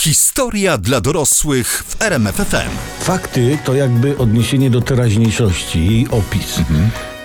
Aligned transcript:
Historia 0.00 0.78
dla 0.78 1.00
dorosłych 1.00 1.84
w 1.88 2.02
RMFFM. 2.02 2.70
Fakty 3.00 3.58
to 3.64 3.74
jakby 3.74 4.18
odniesienie 4.18 4.70
do 4.70 4.80
teraźniejszości, 4.80 5.86
jej 5.86 6.08
opis. 6.08 6.60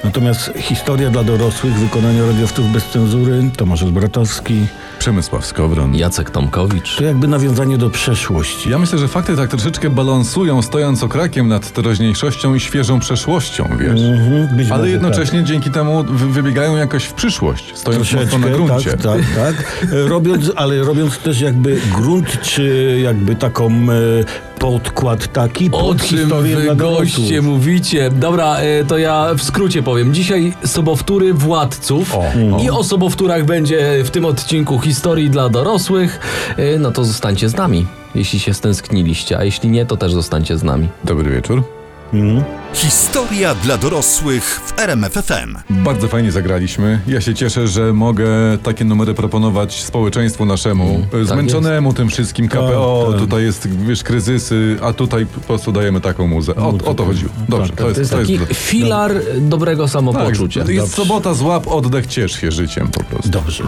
Natomiast 0.05 0.51
historia 0.58 1.10
dla 1.10 1.23
dorosłych 1.23 1.73
w 1.73 1.79
wykonaniu 1.79 2.28
radiowców 2.28 2.71
bez 2.71 2.86
cenzury, 2.86 3.50
Tomasz 3.57 3.79
Zbratowski, 3.79 4.66
Przemysław 5.00 5.46
Skowron. 5.46 5.96
Jacek 5.96 6.29
Tomkowicz. 6.29 6.96
to 6.97 7.04
jakby 7.04 7.28
nawiązanie 7.28 7.78
do 7.78 7.89
przeszłości. 7.89 8.70
Ja 8.70 8.79
myślę, 8.79 9.00
że 9.00 9.07
fakty 9.07 9.36
tak 9.36 9.50
troszeczkę 9.50 9.89
balansują, 9.89 10.61
stojąc 10.61 11.04
okrakiem 11.04 11.47
nad 11.47 11.71
teraźniejszością 11.71 12.55
i 12.55 12.60
świeżą 12.60 13.00
przeszłością, 13.00 13.70
wiesz. 13.79 14.02
Mhm, 14.02 14.57
być 14.57 14.70
Ale 14.71 14.78
może 14.79 14.89
jednocześnie 14.91 15.43
dzięki 15.43 15.71
temu 15.71 16.04
wy- 16.04 16.28
wybiegają 16.29 16.75
jakoś 16.75 17.04
w 17.04 17.14
przyszłość, 17.14 17.69
tak. 17.69 17.78
stojąc 17.78 18.04
mocno 18.14 18.19
Troszeczkę, 18.28 18.50
na 18.50 18.56
gruncie. 18.56 18.89
tak, 18.92 19.01
tak, 19.01 19.21
tak. 19.36 19.87
E, 19.93 20.07
Robiąc, 20.07 20.51
ale 20.56 20.79
robiąc 20.83 21.18
też 21.18 21.42
jakby 21.42 21.78
grunt, 21.96 22.42
czy 22.42 22.97
jakby 23.04 23.36
taką 23.36 23.68
e, 23.68 24.54
podkład 24.59 25.33
taki 25.33 25.69
O 25.71 25.79
pod 25.79 25.97
czym 26.04 26.18
historię 26.19 26.55
wy 26.55 26.75
goście 26.75 27.41
mówicie? 27.41 28.09
Dobra, 28.11 28.57
e, 28.57 28.83
to 28.86 28.97
ja 28.97 29.27
w 29.37 29.43
skrócie 29.43 29.83
powiem. 29.83 30.13
Dzisiaj 30.13 30.54
sobowtóry 30.65 31.33
władców 31.33 32.16
O. 32.16 32.23
i 32.63 32.69
o 32.69 32.83
sobowtórach 32.83 33.45
będzie 33.45 34.03
w 34.03 34.09
tym 34.11 34.25
odcinku 34.25 34.80
historii 34.80 35.30
dla 35.30 35.49
dorosłych. 35.49 36.19
E, 36.58 36.80
No 36.80 36.91
to 36.91 37.05
zostańcie 37.05 37.49
z 37.49 37.55
nami, 37.55 37.86
jeśli 38.16 38.39
się 38.39 38.53
stęskniliście, 38.53 39.38
a 39.38 39.44
jeśli 39.44 39.69
nie, 39.69 39.86
to 39.86 39.97
też 39.97 40.13
zostańcie 40.13 40.58
z 40.58 40.63
nami. 40.63 40.88
Dobry 41.03 41.31
wieczór. 41.31 41.75
Mhm. 42.14 42.44
Historia 42.73 43.55
dla 43.55 43.77
dorosłych 43.77 44.44
w 44.66 44.80
RMFFM. 44.80 45.55
Bardzo 45.69 46.08
fajnie 46.08 46.31
zagraliśmy. 46.31 47.00
Ja 47.08 47.22
się 47.22 47.33
cieszę, 47.33 47.67
że 47.67 47.94
mogę 47.94 48.27
takie 48.63 48.86
numery 48.86 49.13
proponować 49.13 49.83
społeczeństwu 49.83 50.45
naszemu, 50.45 51.08
tak 51.11 51.25
zmęczonemu 51.25 51.94
tym 51.94 52.09
wszystkim 52.09 52.47
KPO. 52.47 53.03
Tak, 53.05 53.11
tak. 53.11 53.22
Tutaj 53.22 53.44
jest, 53.44 53.67
wiesz, 53.86 54.03
kryzysy, 54.03 54.77
a 54.81 54.94
tutaj 54.94 55.25
po 55.25 55.39
prostu 55.41 55.72
dajemy 55.72 56.02
taką 56.02 56.27
muzę. 56.27 56.55
O, 56.55 56.67
o 56.85 56.93
to 56.93 57.05
chodziło. 57.05 57.31
Dobrze, 57.49 57.69
Tak, 57.69 57.77
to 57.77 57.88
jest, 57.88 57.95
To 58.11 58.19
jest 58.19 58.31
taki 58.31 58.55
filar 58.55 59.11
dobrego 59.41 59.83
tak, 59.83 59.91
samopoczucia. 59.91 60.59
jest 60.59 60.75
Dobrze. 60.75 60.95
sobota, 60.95 61.33
złap 61.33 61.67
oddech, 61.67 62.08
ciesz 62.08 62.31
się 62.41 62.52
życiem 62.52 62.87
po 62.87 63.03
prostu. 63.03 63.30
Dobrze. 63.30 63.63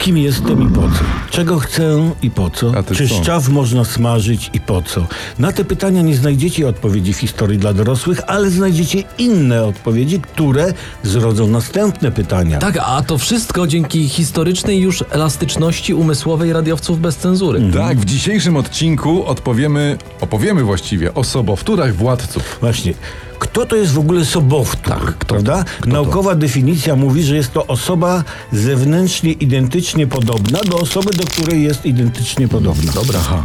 Kim 0.00 0.18
jestem 0.18 0.62
i 0.62 0.74
po 0.74 0.80
co? 0.80 1.04
Czego 1.30 1.58
chcę 1.58 2.12
i 2.22 2.30
po 2.30 2.50
co? 2.50 2.72
Czy 2.94 3.08
co? 3.08 3.14
szczaw 3.14 3.48
można 3.48 3.84
smażyć 3.84 4.50
i 4.54 4.60
po 4.60 4.82
co? 4.82 5.06
Na 5.38 5.52
te 5.52 5.64
pytania 5.64 6.02
nie 6.02 6.16
znajdziecie 6.16 6.68
odpowiedzi 6.68 7.12
w 7.12 7.16
historii 7.16 7.58
dla 7.58 7.72
dorosłych, 7.72 8.20
ale 8.26 8.50
znajdziecie 8.50 9.02
inne 9.18 9.64
odpowiedzi, 9.64 10.20
które 10.20 10.74
zrodzą 11.02 11.46
następne 11.46 12.12
pytania. 12.12 12.58
Tak, 12.58 12.78
a 12.86 13.02
to 13.02 13.18
wszystko 13.18 13.66
dzięki 13.66 14.08
historycznej 14.08 14.80
już 14.80 15.04
elastyczności 15.10 15.94
umysłowej 15.94 16.52
radiowców 16.52 17.00
bez 17.00 17.16
cenzury. 17.16 17.60
Tak, 17.74 17.98
w 17.98 18.04
dzisiejszym 18.04 18.56
odcinku 18.56 19.26
odpowiemy, 19.26 19.98
opowiemy 20.20 20.64
właściwie 20.64 21.14
o 21.14 21.24
sobowtórach 21.24 21.94
władców. 21.94 22.58
Właśnie. 22.60 22.94
Kto 23.40 23.66
to 23.66 23.76
jest 23.76 23.92
w 23.92 23.98
ogóle 23.98 24.24
sobowtór? 24.24 24.94
Tak, 24.98 25.24
prawda? 25.24 25.64
Naukowa 25.86 26.34
definicja 26.34 26.96
mówi, 26.96 27.22
że 27.22 27.36
jest 27.36 27.52
to 27.52 27.66
osoba 27.66 28.24
zewnętrznie 28.52 29.32
identycznie 29.32 30.06
podobna 30.06 30.58
do 30.60 30.76
osoby, 30.76 31.10
do 31.12 31.24
której 31.24 31.62
jest 31.62 31.86
identycznie 31.86 32.48
podobna. 32.48 32.92
Dobra. 32.92 33.18
Aha. 33.22 33.44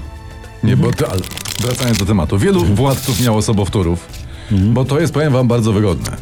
Nie, 0.63 0.77
bo 0.77 0.91
to, 0.91 1.11
ale 1.11 1.21
wracając 1.61 1.97
do 1.97 2.05
tematu. 2.05 2.37
Wielu 2.37 2.65
władców 2.65 3.21
miało 3.21 3.41
sobowtórów, 3.41 4.07
bo 4.51 4.85
to 4.85 4.99
jest, 4.99 5.13
powiem 5.13 5.33
wam, 5.33 5.47
bardzo 5.47 5.73
wygodne. 5.73 6.17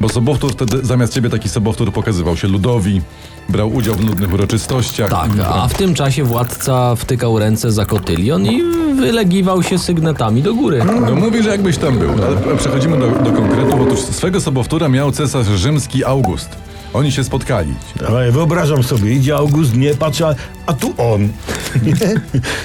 Bo 0.00 0.08
sobowtór 0.08 0.52
wtedy, 0.52 0.78
zamiast 0.82 1.12
ciebie 1.14 1.30
taki 1.30 1.48
sobowtór 1.48 1.92
pokazywał 1.92 2.36
się 2.36 2.48
ludowi, 2.48 3.02
brał 3.48 3.74
udział 3.74 3.94
w 3.94 4.04
nudnych 4.04 4.32
uroczystościach. 4.32 5.10
Tak, 5.10 5.30
a 5.52 5.68
w 5.68 5.74
tym 5.74 5.94
czasie 5.94 6.24
władca 6.24 6.96
wtykał 6.96 7.38
ręce 7.38 7.72
za 7.72 7.84
kotylion 7.86 8.46
i 8.46 8.62
wylegiwał 8.96 9.62
się 9.62 9.78
sygnetami 9.78 10.42
do 10.42 10.54
góry. 10.54 10.82
No 11.06 11.14
mówi, 11.14 11.42
że 11.42 11.50
jakbyś 11.50 11.76
tam 11.76 11.98
był. 11.98 12.10
Ale 12.12 12.56
przechodzimy 12.56 12.98
do, 12.98 13.06
do 13.10 13.32
konkretów. 13.32 13.80
Otóż 13.80 14.00
swego 14.00 14.40
sobowtóra 14.40 14.88
miał 14.88 15.12
cesarz 15.12 15.46
rzymski 15.46 16.04
August. 16.04 16.48
Oni 16.94 17.12
się 17.12 17.24
spotkali. 17.24 17.74
Ale 18.08 18.32
wyobrażam 18.32 18.82
sobie, 18.82 19.12
idzie 19.12 19.36
August, 19.36 19.76
nie 19.76 19.94
patrz, 19.94 20.20
a, 20.20 20.34
a 20.66 20.72
tu 20.72 20.94
on. 20.98 21.28
Nie? 21.86 21.94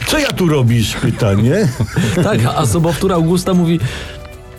Co 0.07 0.19
ja 0.19 0.31
tu 0.31 0.47
robisz? 0.47 0.95
Pytanie. 0.95 1.67
Tak, 2.23 2.39
a 2.57 2.65
sobowtór 2.65 3.13
Augusta 3.13 3.53
mówi: 3.53 3.79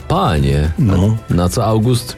Panie, 0.08 0.70
No. 0.78 1.16
na 1.30 1.48
co 1.48 1.64
August? 1.64 2.16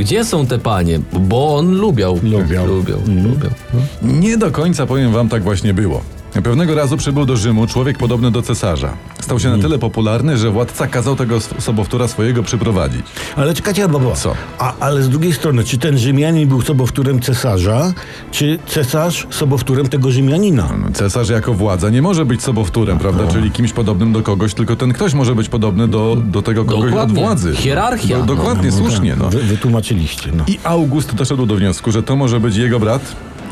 Gdzie 0.00 0.24
są 0.24 0.46
te 0.46 0.58
panie? 0.58 1.00
Bo 1.20 1.56
on 1.56 1.76
lubiał. 1.76 2.20
Lubiał. 2.22 2.66
Lubiał, 2.66 3.00
lubiał. 3.06 3.50
No. 3.74 3.80
Nie 4.02 4.38
do 4.38 4.50
końca, 4.50 4.86
powiem 4.86 5.12
wam, 5.12 5.28
tak 5.28 5.42
właśnie 5.42 5.74
było. 5.74 6.02
Pewnego 6.32 6.74
razu 6.74 6.96
przybył 6.96 7.26
do 7.26 7.36
Rzymu 7.36 7.66
człowiek 7.66 7.98
podobny 7.98 8.30
do 8.30 8.42
cesarza. 8.42 8.92
Stał 9.20 9.40
się 9.40 9.48
na 9.50 9.58
tyle 9.58 9.78
popularny, 9.78 10.38
że 10.38 10.50
władca 10.50 10.86
kazał 10.86 11.16
tego 11.16 11.40
sobowtóra 11.40 12.08
swojego 12.08 12.42
przyprowadzić. 12.42 13.06
Ale 13.36 13.54
czekajcie, 13.54 13.88
bo 13.88 14.12
Co? 14.14 14.34
A, 14.58 14.72
ale 14.80 15.02
z 15.02 15.08
drugiej 15.08 15.32
strony, 15.32 15.64
czy 15.64 15.78
ten 15.78 15.98
Rzymianin 15.98 16.48
był 16.48 16.62
sobowtórem 16.62 17.20
cesarza, 17.20 17.92
czy 18.30 18.58
cesarz 18.66 19.26
sobowtórem 19.30 19.88
tego 19.88 20.10
Rzymianina? 20.10 20.68
No, 20.82 20.90
Cesarz 20.92 21.28
jako 21.28 21.54
władza 21.54 21.90
nie 21.90 22.02
może 22.02 22.24
być 22.24 22.42
sobowtórem, 22.42 22.98
prawda? 22.98 23.26
Czyli 23.26 23.50
kimś 23.50 23.72
podobnym 23.72 24.12
do 24.12 24.22
kogoś, 24.22 24.54
tylko 24.54 24.76
ten 24.76 24.92
ktoś 24.92 25.14
może 25.14 25.34
być 25.34 25.48
podobny 25.48 25.88
do, 25.88 26.16
do 26.24 26.42
tego 26.42 26.64
kogoś 26.64 26.90
Dokładnie. 26.90 27.20
od 27.20 27.26
władzy. 27.26 27.54
Hierarchia. 27.56 28.18
Do, 28.18 28.36
dokładnie, 28.36 28.72
słusznie. 28.72 29.16
No. 29.18 29.30
Wy, 29.30 29.38
wytłumaczyliście, 29.42 30.30
no. 30.36 30.44
I 30.46 30.58
August 30.64 31.14
doszedł 31.14 31.46
do 31.46 31.54
wniosku, 31.56 31.92
że 31.92 32.02
to 32.02 32.16
może 32.16 32.40
być 32.40 32.56
jego 32.56 32.80
brat 32.80 33.02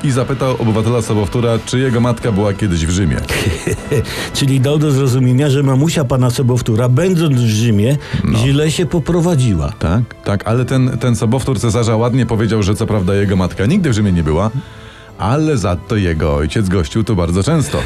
i 0.04 0.10
zapytał 0.10 0.56
obywatela 0.58 1.02
sobowtóra, 1.02 1.58
czy 1.66 1.78
jego 1.78 2.00
matka 2.00 2.32
była 2.32 2.52
kiedyś 2.54 2.86
w 2.86 2.90
Rzymie. 2.90 3.16
Czyli 4.34 4.60
dał 4.60 4.78
do 4.78 4.90
zrozumienia, 4.90 5.50
że 5.50 5.62
mamusia 5.62 6.04
pana 6.04 6.30
sobowtóra, 6.30 6.88
będąc 6.88 7.36
w 7.36 7.46
Rzymie, 7.46 7.96
źle 8.36 8.70
się 8.70 8.86
poprowadziła. 8.86 9.72
Tak? 9.78 10.02
Tak, 10.24 10.46
ale 10.46 10.64
ten, 10.64 10.98
ten 11.00 11.16
sobowtór 11.16 11.60
cesarza 11.60 11.96
ładnie 11.96 12.26
powiedział, 12.26 12.62
że 12.62 12.74
co 12.74 12.86
prawda 12.86 13.14
jego 13.14 13.36
matka 13.36 13.66
nigdy 13.66 13.90
w 13.90 13.92
Rzymie 13.92 14.12
nie 14.12 14.22
była, 14.22 14.50
ale 15.18 15.56
za 15.58 15.76
to 15.76 15.96
jego 15.96 16.34
ojciec 16.34 16.68
gościł 16.68 17.04
tu 17.04 17.16
bardzo 17.16 17.42
często. 17.42 17.78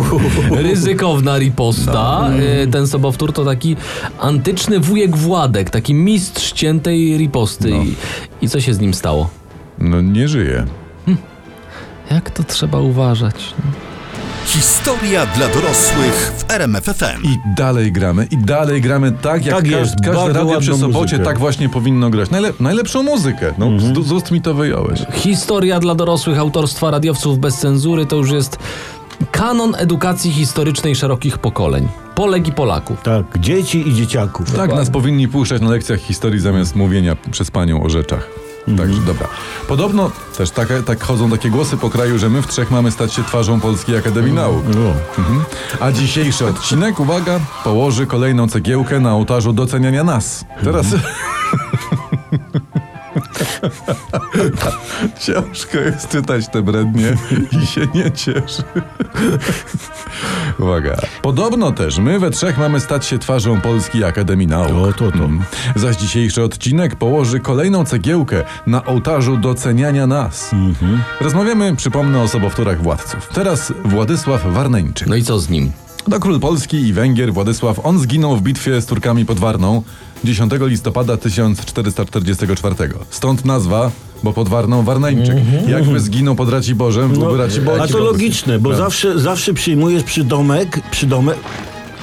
Ryzykowna 0.62 1.38
riposta. 1.38 2.30
E, 2.62 2.66
Ten 2.66 2.86
sobowtór 2.86 3.32
to 3.32 3.44
taki 3.44 3.76
antyczny 4.20 4.80
wujek 4.80 5.16
Władek, 5.16 5.70
taki 5.70 5.94
mistrz 5.94 6.52
ciętej 6.52 7.16
riposty. 7.18 7.70
I, 7.70 7.94
I 8.44 8.48
co 8.48 8.60
się 8.60 8.74
z 8.74 8.80
nim 8.80 8.94
stało? 8.94 9.30
No 9.78 10.00
nie 10.00 10.28
żyje. 10.28 10.66
Jak 12.10 12.30
to 12.30 12.42
trzeba 12.44 12.78
uważać? 12.80 13.54
Historia 14.46 15.26
dla 15.26 15.48
dorosłych 15.48 16.32
w 16.36 16.50
RMFFM. 16.52 17.22
I 17.22 17.38
dalej 17.56 17.92
gramy, 17.92 18.26
i 18.30 18.36
dalej 18.38 18.80
gramy 18.80 19.12
tak, 19.12 19.46
jak 19.46 19.54
Tak 19.54 19.64
każ- 19.64 19.70
jest, 19.72 19.94
każde 20.04 20.32
radio 20.32 20.60
przy 20.60 20.70
sobocie 20.76 20.98
muzykę. 20.98 21.24
tak 21.24 21.38
właśnie 21.38 21.68
powinno 21.68 22.10
grać. 22.10 22.30
Najle 22.30 22.52
najlepszą 22.60 23.02
muzykę. 23.02 23.54
No, 23.58 23.70
z, 23.80 24.06
z 24.06 24.12
ust 24.12 24.30
mi 24.30 24.40
to 24.42 24.54
wyjąłeś. 24.54 25.00
Historia 25.12 25.80
dla 25.80 25.94
dorosłych 25.94 26.38
autorstwa 26.38 26.90
radiowców 26.90 27.38
bez 27.38 27.58
cenzury 27.58 28.06
to 28.06 28.16
już 28.16 28.30
jest 28.30 28.58
kanon 29.30 29.74
edukacji 29.78 30.32
historycznej 30.32 30.94
szerokich 30.96 31.38
pokoleń. 31.38 31.88
Polek 32.14 32.48
i 32.48 32.52
Polaków. 32.52 33.02
Tak, 33.02 33.38
dzieci 33.38 33.88
i 33.88 33.94
dzieciaków. 33.94 34.56
Tak 34.56 34.70
nas 34.74 34.90
powinni 34.90 35.28
puszczać 35.28 35.62
na 35.62 35.68
lekcjach 35.70 36.00
historii 36.00 36.40
zamiast 36.40 36.76
mówienia 36.76 37.16
przez 37.30 37.50
panią 37.50 37.82
o 37.82 37.88
rzeczach. 37.88 38.28
Także 38.76 39.00
dobra. 39.00 39.28
Podobno 39.68 40.10
też 40.36 40.50
tak, 40.50 40.68
tak 40.86 41.04
chodzą 41.04 41.30
takie 41.30 41.50
głosy 41.50 41.76
po 41.76 41.90
kraju, 41.90 42.18
że 42.18 42.28
my 42.28 42.42
w 42.42 42.46
trzech 42.46 42.70
mamy 42.70 42.90
stać 42.90 43.14
się 43.14 43.24
twarzą 43.24 43.60
Polskiej 43.60 43.96
Akademii 43.96 44.32
Nauk. 44.32 44.64
O. 44.64 45.20
Mhm. 45.20 45.44
A 45.80 45.92
dzisiejszy 45.92 46.46
odcinek, 46.46 47.00
uwaga, 47.00 47.40
położy 47.64 48.06
kolejną 48.06 48.48
cegiełkę 48.48 49.00
na 49.00 49.14
ołtarzu 49.14 49.52
doceniania 49.52 50.04
nas. 50.04 50.44
Teraz. 50.64 50.86
Ciężko 55.26 55.78
jest 55.78 56.08
czytać 56.08 56.48
te 56.48 56.62
brednie 56.62 57.16
i 57.62 57.66
się 57.66 57.80
nie 57.94 58.10
cieszy. 58.10 58.62
Uwaga. 60.58 60.96
Podobno 61.22 61.72
też 61.72 61.98
my 61.98 62.18
we 62.18 62.30
trzech 62.30 62.58
mamy 62.58 62.80
stać 62.80 63.06
się 63.06 63.18
twarzą 63.18 63.60
Polskiej 63.60 64.04
Akademii 64.04 64.46
Nauk. 64.46 64.68
To, 64.68 64.92
to, 64.92 65.18
to. 65.18 65.24
Mm. 65.24 65.42
Zaś 65.76 65.96
dzisiejszy 65.96 66.42
odcinek 66.42 66.96
położy 66.96 67.40
kolejną 67.40 67.84
cegiełkę 67.84 68.44
na 68.66 68.84
ołtarzu 68.84 69.36
doceniania 69.36 70.06
nas. 70.06 70.50
Rozmawiamy, 71.20 71.76
przypomnę, 71.76 72.22
o 72.22 72.28
sobowtórach 72.28 72.82
władców. 72.82 73.28
Teraz 73.34 73.72
Władysław 73.84 74.46
Warneńczyk. 74.52 75.08
No 75.08 75.16
i 75.16 75.22
co 75.22 75.38
z 75.38 75.50
nim? 75.50 75.72
To 76.10 76.20
król 76.20 76.40
Polski 76.40 76.76
i 76.76 76.92
Węgier 76.92 77.32
Władysław. 77.32 77.86
On 77.86 77.98
zginął 77.98 78.36
w 78.36 78.42
bitwie 78.42 78.80
z 78.80 78.86
Turkami 78.86 79.26
pod 79.26 79.38
Warną 79.38 79.82
10 80.24 80.52
listopada 80.60 81.16
1444. 81.16 82.74
Stąd 83.10 83.44
nazwa, 83.44 83.90
bo 84.22 84.32
pod 84.32 84.48
Warną 84.48 84.82
Warneńczyk. 84.82 85.36
Jakby 85.68 86.00
zginął 86.00 86.34
pod 86.34 86.48
Raciborzem, 86.48 87.10
byłby 87.12 87.38
Raciborski. 87.38 87.84
A 87.84 87.88
to 87.88 87.98
logiczne, 87.98 88.52
Tak. 88.52 88.62
bo 88.62 88.74
zawsze, 88.74 89.18
zawsze 89.18 89.54
przyjmujesz 89.54 90.02
przydomek, 90.02 90.80
przydomek, 90.90 91.36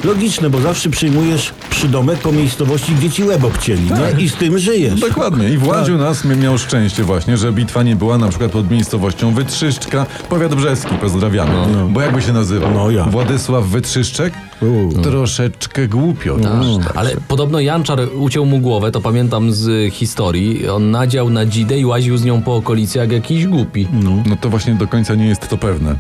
logiczne, 0.05 0.49
bo 0.49 0.61
zawsze 0.61 0.89
przyjmujesz 0.89 1.53
przydomek 1.69 2.19
po 2.19 2.31
miejscowości, 2.31 2.91
gdzie 2.95 3.09
ci 3.09 3.23
łeb 3.23 3.43
obcięli, 3.43 3.89
Tak. 3.89 4.17
nie? 4.17 4.23
I 4.23 4.29
z 4.29 4.33
tym 4.33 4.59
żyjesz. 4.59 4.99
Dokładnie. 4.99 5.49
I 5.49 5.57
Władziu 5.57 5.97
nas 5.97 6.25
m- 6.25 6.39
miał 6.39 6.57
szczęście 6.57 7.03
właśnie, 7.03 7.37
że 7.37 7.51
bitwa 7.53 7.83
nie 7.83 7.95
była 7.95 8.17
na 8.17 8.27
przykład 8.29 8.51
pod 8.51 8.71
miejscowością 8.71 9.33
Wytrzyszczka, 9.33 10.05
powiat 10.29 10.55
brzeski, 10.55 10.95
pozdrawiamy. 11.01 11.53
Bo 11.89 12.01
jakby 12.01 12.21
się 12.21 12.33
nazywał? 12.33 12.71
No 12.73 12.91
ja. 12.91 13.03
Władysław 13.03 13.65
Wytrzyszczek? 13.65 14.33
U. 14.61 15.01
Troszeczkę 15.01 15.87
głupio. 15.87 16.37
Tak, 16.37 16.51
też. 16.51 16.95
ale 16.95 17.11
podobno 17.27 17.59
Janczar 17.59 17.99
uciął 18.19 18.45
mu 18.45 18.59
głowę, 18.59 18.91
to 18.91 19.01
pamiętam 19.01 19.51
z 19.53 19.93
historii. 19.93 20.67
On 20.69 20.91
nadział 20.91 21.29
na 21.29 21.45
dzidę 21.45 21.79
i 21.79 21.85
łaził 21.85 22.17
z 22.17 22.23
nią 22.25 22.41
po 22.41 22.55
okolicy 22.55 22.97
jak 22.97 23.11
jakiś 23.11 23.47
głupi. 23.47 23.87
No 24.25 24.35
to 24.41 24.49
właśnie 24.49 24.73
do 24.75 24.87
końca 24.87 25.15
nie 25.15 25.25
jest 25.27 25.47
to 25.49 25.57
pewne. 25.57 25.95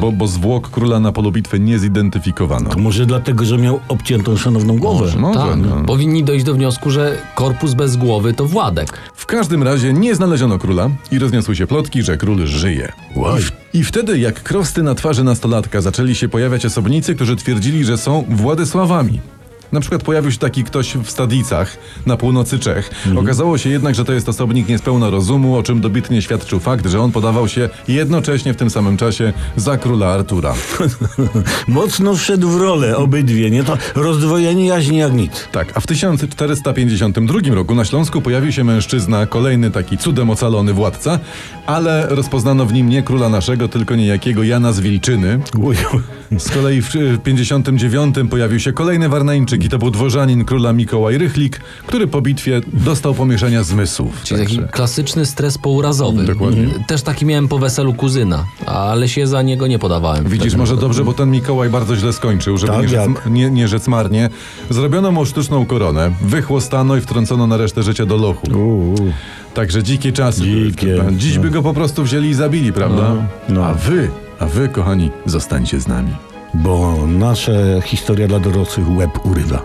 Bo, 0.00 0.12
bo 0.12 0.26
zwłok 0.26 0.70
króla 0.70 1.00
na 1.00 1.12
polu 1.12 1.32
bitwy 1.32 1.60
nie 1.60 1.78
zidentyfikowano. 1.78 2.70
To 2.70 2.78
może 2.78 3.06
dlatego, 3.06 3.37
że 3.46 3.58
miał 3.58 3.80
obciętą 3.88 4.36
szanowną 4.36 4.78
głowę. 4.78 5.04
Może, 5.04 5.18
może, 5.18 5.38
tak, 5.38 5.56
no. 5.56 5.84
powinni 5.84 6.24
dojść 6.24 6.44
do 6.44 6.54
wniosku, 6.54 6.90
że 6.90 7.18
korpus 7.34 7.74
bez 7.74 7.96
głowy 7.96 8.34
to 8.34 8.46
Władek. 8.46 8.98
W 9.14 9.26
każdym 9.26 9.62
razie 9.62 9.92
nie 9.92 10.14
znaleziono 10.14 10.58
króla 10.58 10.90
i 11.10 11.18
rozniosły 11.18 11.56
się 11.56 11.66
plotki, 11.66 12.02
że 12.02 12.16
król 12.16 12.46
żyje. 12.46 12.92
I, 13.38 13.42
w, 13.42 13.52
I 13.74 13.84
wtedy, 13.84 14.18
jak 14.18 14.42
krosty 14.42 14.82
na 14.82 14.94
twarzy 14.94 15.24
nastolatka, 15.24 15.80
zaczęli 15.80 16.14
się 16.14 16.28
pojawiać 16.28 16.66
osobnicy, 16.66 17.14
którzy 17.14 17.36
twierdzili, 17.36 17.84
że 17.84 17.98
są 17.98 18.24
Władysławami. 18.28 19.20
Na 19.72 19.80
przykład 19.80 20.02
pojawił 20.02 20.32
się 20.32 20.38
taki 20.38 20.64
ktoś 20.64 20.94
w 20.94 21.10
Stadicach 21.10 21.78
na 22.06 22.16
północy 22.16 22.58
Czech. 22.58 22.90
Okazało 23.16 23.58
się 23.58 23.70
jednak, 23.70 23.94
że 23.94 24.04
to 24.04 24.12
jest 24.12 24.28
osobnik 24.28 24.68
niespełna 24.68 25.10
rozumu, 25.10 25.56
o 25.56 25.62
czym 25.62 25.80
dobitnie 25.80 26.22
świadczył 26.22 26.60
fakt, 26.60 26.86
że 26.86 27.00
on 27.00 27.12
podawał 27.12 27.48
się 27.48 27.68
jednocześnie 27.88 28.54
w 28.54 28.56
tym 28.56 28.70
samym 28.70 28.96
czasie 28.96 29.32
za 29.56 29.76
króla 29.76 30.06
Artura. 30.06 30.54
Mocno 31.68 32.16
wszedł 32.16 32.48
w 32.48 32.60
rolę 32.60 32.96
obydwie, 32.96 33.50
nie? 33.50 33.64
To 33.64 33.78
rozdwojenie 33.94 34.66
jaźni 34.66 34.98
jak 34.98 35.12
nic. 35.12 35.48
Tak, 35.52 35.72
a 35.74 35.80
w 35.80 35.86
1452 35.86 37.54
roku 37.54 37.74
na 37.74 37.84
Śląsku 37.84 38.20
pojawił 38.20 38.52
się 38.52 38.64
mężczyzna, 38.64 39.26
kolejny 39.26 39.70
taki 39.70 39.98
cudem 39.98 40.30
ocalony 40.30 40.72
władca, 40.72 41.18
ale 41.66 42.06
rozpoznano 42.08 42.66
w 42.66 42.72
nim 42.72 42.88
nie 42.88 43.02
króla 43.02 43.28
naszego, 43.28 43.68
tylko 43.68 43.96
niejakiego 43.96 44.42
Jana 44.42 44.72
z 44.72 44.80
Wilczyny. 44.80 45.40
Uj, 45.58 45.76
Z 46.36 46.50
kolei 46.50 46.82
w 46.82 46.88
w 46.94 47.22
59 47.22 48.16
pojawił 48.30 48.60
się 48.60 48.72
kolejny 48.72 49.08
Warnańczyk 49.08 49.64
i 49.64 49.68
to 49.68 49.78
był 49.78 49.90
dworzanin 49.90 50.44
króla 50.44 50.72
Mikołaj 50.72 51.18
Rychlik, 51.18 51.60
który 51.86 52.06
po 52.06 52.20
bitwie 52.20 52.60
dostał 52.72 53.14
pomieszania 53.14 53.62
zmysłów. 53.62 54.22
Czyli 54.22 54.40
taki 54.40 54.58
klasyczny 54.70 55.26
stres 55.26 55.58
pourazowy. 55.58 56.24
Dokładnie. 56.24 56.66
Też 56.86 57.02
taki 57.02 57.26
miałem 57.26 57.48
po 57.48 57.58
weselu 57.58 57.94
kuzyna, 57.94 58.44
ale 58.66 59.08
się 59.08 59.26
za 59.26 59.42
niego 59.42 59.66
nie 59.66 59.78
podawałem. 59.78 60.24
Widzisz, 60.24 60.54
może 60.54 60.76
dobrze, 60.76 61.04
bo 61.04 61.12
ten 61.12 61.30
Mikołaj 61.30 61.70
bardzo 61.70 61.96
źle 61.96 62.12
skończył, 62.12 62.58
żeby 62.58 62.72
Tak, 62.72 62.82
nie, 62.82 62.88
rzec, 62.88 63.10
nie, 63.30 63.50
nie 63.50 63.68
rzec 63.68 63.88
marnie. 63.88 64.30
Zrobiono 64.70 65.12
mu 65.12 65.26
sztuczną 65.26 65.66
koronę, 65.66 66.10
wychłostano 66.22 66.96
i 66.96 67.00
wtrącono 67.00 67.46
na 67.46 67.56
resztę 67.56 67.82
życia 67.82 68.06
do 68.06 68.16
lochu. 68.16 68.46
u, 68.52 68.92
u. 68.92 69.12
Także 69.54 69.82
dzikie 69.82 70.12
czasy. 70.12 70.42
Dzikie. 70.42 71.04
Dziś 71.12 71.36
no. 71.36 71.42
by 71.42 71.50
go 71.50 71.62
po 71.62 71.74
prostu 71.74 72.04
wzięli 72.04 72.28
i 72.28 72.34
zabili, 72.34 72.72
prawda? 72.72 73.14
no. 73.48 73.66
A 73.66 73.74
wy, 73.74 74.10
a 74.38 74.46
wy, 74.46 74.68
kochani, 74.68 75.10
zostańcie 75.26 75.80
z 75.80 75.88
nami. 75.88 76.10
Bo 76.54 77.06
nasza 77.06 77.80
historia 77.84 78.28
dla 78.28 78.40
dorosłych 78.40 78.96
łeb 78.96 79.26
urywa. 79.26 79.64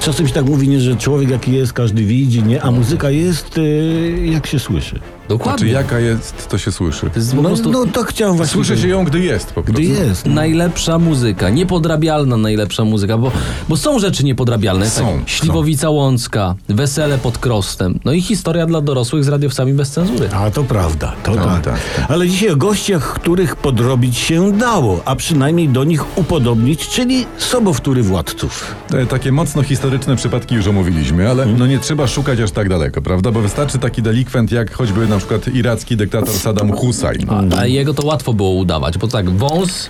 Czasem 0.00 0.28
się 0.28 0.34
tak 0.34 0.44
mówi, 0.44 0.68
nie, 0.68 0.80
że 0.80 0.96
człowiek 0.96 1.30
jaki 1.30 1.52
jest, 1.52 1.72
każdy 1.72 2.04
widzi, 2.04 2.42
nie? 2.42 2.62
A 2.62 2.70
muzyka 2.70 3.10
jest, 3.10 3.58
y, 3.58 4.26
jak 4.32 4.46
się 4.46 4.58
słyszy. 4.58 5.00
Dokładnie. 5.32 5.58
Znaczy, 5.70 5.84
jaka 5.84 5.98
jest, 5.98 6.48
to 6.48 6.58
się 6.58 6.72
słyszy. 6.72 7.10
To 7.10 7.18
jest 7.18 7.30
po 7.34 7.42
No, 7.42 7.48
prostu 7.48 7.70
no 7.72 7.86
tak 7.86 8.06
chciałem 8.06 8.36
właśnie 8.36 8.52
Słyszy 8.64 8.78
się 8.82 8.88
ją, 8.88 9.04
gdy 9.04 9.20
jest 9.20 9.46
po 9.52 9.62
prostu. 9.62 9.72
Gdy 9.72 9.82
jest. 9.82 10.26
najlepsza 10.26 10.98
muzyka, 10.98 11.50
niepodrabialna 11.50 12.36
najlepsza 12.36 12.84
muzyka, 12.84 13.18
bo, 13.18 13.32
bo 13.68 13.76
są 13.76 13.98
rzeczy 13.98 14.24
niepodrabialne. 14.24 14.90
Są, 14.90 15.18
tak, 15.18 15.28
Śliwowica 15.28 15.90
Łącka, 15.90 16.54
Wesele 16.68 17.18
pod 17.18 17.38
Krostem, 17.38 17.98
no 18.04 18.12
i 18.12 18.20
historia 18.22 18.66
dla 18.66 18.80
dorosłych 18.80 19.24
z 19.24 19.28
radiowcami 19.28 19.72
bez 19.72 19.90
cenzury. 19.90 20.28
A 20.32 20.50
to 20.50 20.64
prawda, 20.64 21.12
to 21.24 21.34
No, 21.34 21.44
tak. 21.44 21.62
tak, 21.64 21.80
Ale 22.08 22.28
dzisiaj 22.28 22.50
o 22.50 22.56
gościach, 22.56 23.14
których 23.14 23.56
podrobić 23.56 24.16
się 24.18 24.52
dało, 24.52 25.00
a 25.04 25.16
przynajmniej 25.16 25.68
do 25.68 25.84
nich 25.84 26.18
upodobnić, 26.18 26.88
czyli 26.88 27.26
sobowtóry 27.38 28.02
władców. 28.02 28.74
Te, 28.88 29.06
takie 29.06 29.32
mocno 29.32 29.62
historyczne 29.62 30.16
przypadki 30.16 30.54
już 30.54 30.66
omówiliśmy, 30.66 31.30
ale 31.30 31.46
no 31.46 31.66
nie 31.66 31.78
trzeba 31.78 32.06
szukać 32.06 32.40
aż 32.40 32.50
tak 32.50 32.68
daleko, 32.68 33.02
prawda? 33.02 33.30
Bo 33.30 33.40
wystarczy 33.40 33.78
taki 33.78 34.02
delikwent 34.02 34.52
jak 34.52 34.72
choćby 34.74 35.06
na 35.08 35.18
przykład 35.26 35.54
iracki 35.54 35.96
dyktator 35.96 36.34
Saddam 36.34 36.72
Hussein. 36.72 37.26
A 37.58 37.66
jego 37.66 37.94
to 37.94 38.06
łatwo 38.06 38.32
było 38.32 38.50
udawać, 38.50 38.98
bo 38.98 39.08
tak, 39.08 39.30
wąs, 39.30 39.88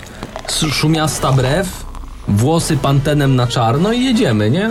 szumiasta 0.71 1.31
brew, 1.31 1.85
włosy 2.27 2.77
pantenem 2.77 3.35
na 3.35 3.47
czarno 3.47 3.93
i 3.93 4.03
jedziemy, 4.03 4.51
nie? 4.51 4.69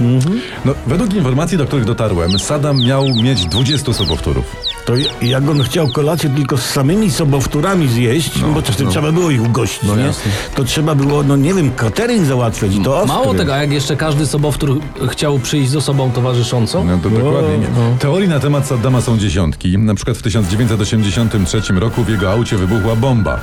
No, 0.65 0.75
według 0.87 1.15
informacji, 1.15 1.59
do 1.59 1.67
których 1.67 1.85
dotarłem, 1.85 2.39
Saddam 2.39 2.81
miał 2.81 3.09
mieć 3.09 3.47
20 3.47 3.93
sobowtórów. 3.93 4.72
To 4.85 4.93
jak 5.23 5.49
on 5.49 5.63
chciał 5.63 5.89
kolację 5.89 6.31
tylko 6.31 6.59
z 6.59 6.63
samymi 6.71 7.11
sobowtórami 7.11 7.89
zjeść, 7.89 8.39
bo 8.55 8.63
to 8.63 8.73
trzeba 8.91 9.13
było 9.13 9.31
ich 9.31 9.43
ugościć, 9.43 9.83
No 9.83 9.97
nie? 9.97 10.03
jasne. 10.03 10.33
To 10.55 10.65
trzeba 10.65 10.95
było, 10.95 11.23
no 11.23 11.37
nie 11.37 11.55
wiem, 11.55 11.71
catering 11.75 12.27
załatwiać, 12.27 12.73
to 12.85 12.97
ostry. 12.97 13.09
Mało 13.17 13.35
tego, 13.35 13.55
a 13.55 13.59
jak 13.59 13.73
jeszcze 13.73 13.97
każdy 13.97 14.27
sobowtór 14.27 14.81
chciał 15.11 15.39
przyjść 15.39 15.71
z 15.71 15.77
osobą 15.77 16.11
towarzyszącą, 16.13 16.85
No 16.85 16.99
to 17.03 17.11
dokładnie 17.11 17.59
nie. 17.59 17.67
Teorii 17.99 18.29
na 18.29 18.41
temat 18.41 18.67
Saddama 18.67 19.01
są 19.01 19.19
dziesiątki. 19.19 19.79
Na 19.79 19.95
przykład 19.95 20.17
w 20.17 20.23
1983 20.23 21.61
roku 21.81 22.05
w 22.05 22.09
jego 22.09 22.33
aucie 22.33 22.57
wybuchła 22.57 22.97
bomba. 22.97 23.41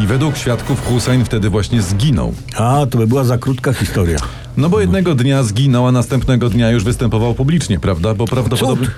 I 0.00 0.06
według 0.06 0.36
świadków 0.36 0.86
Hussein 0.86 1.24
wtedy 1.24 1.50
właśnie 1.50 1.82
zginął. 1.82 2.34
A, 2.56 2.86
to 2.90 2.98
by 2.98 3.06
była 3.06 3.24
za 3.24 3.38
krótka 3.38 3.72
historia. 3.72 4.18
No 4.56 4.68
bo 4.68 4.80
jednego 4.80 5.14
dnia 5.14 5.42
zginął, 5.42 5.86
a 5.86 5.92
następnego 5.92 6.50
dnia 6.50 6.70
już 6.70 6.84
występował 6.84 7.34
publicznie, 7.34 7.78
prawda? 7.80 8.14
Bo 8.14 8.24
prawdopodobnie... 8.26 8.88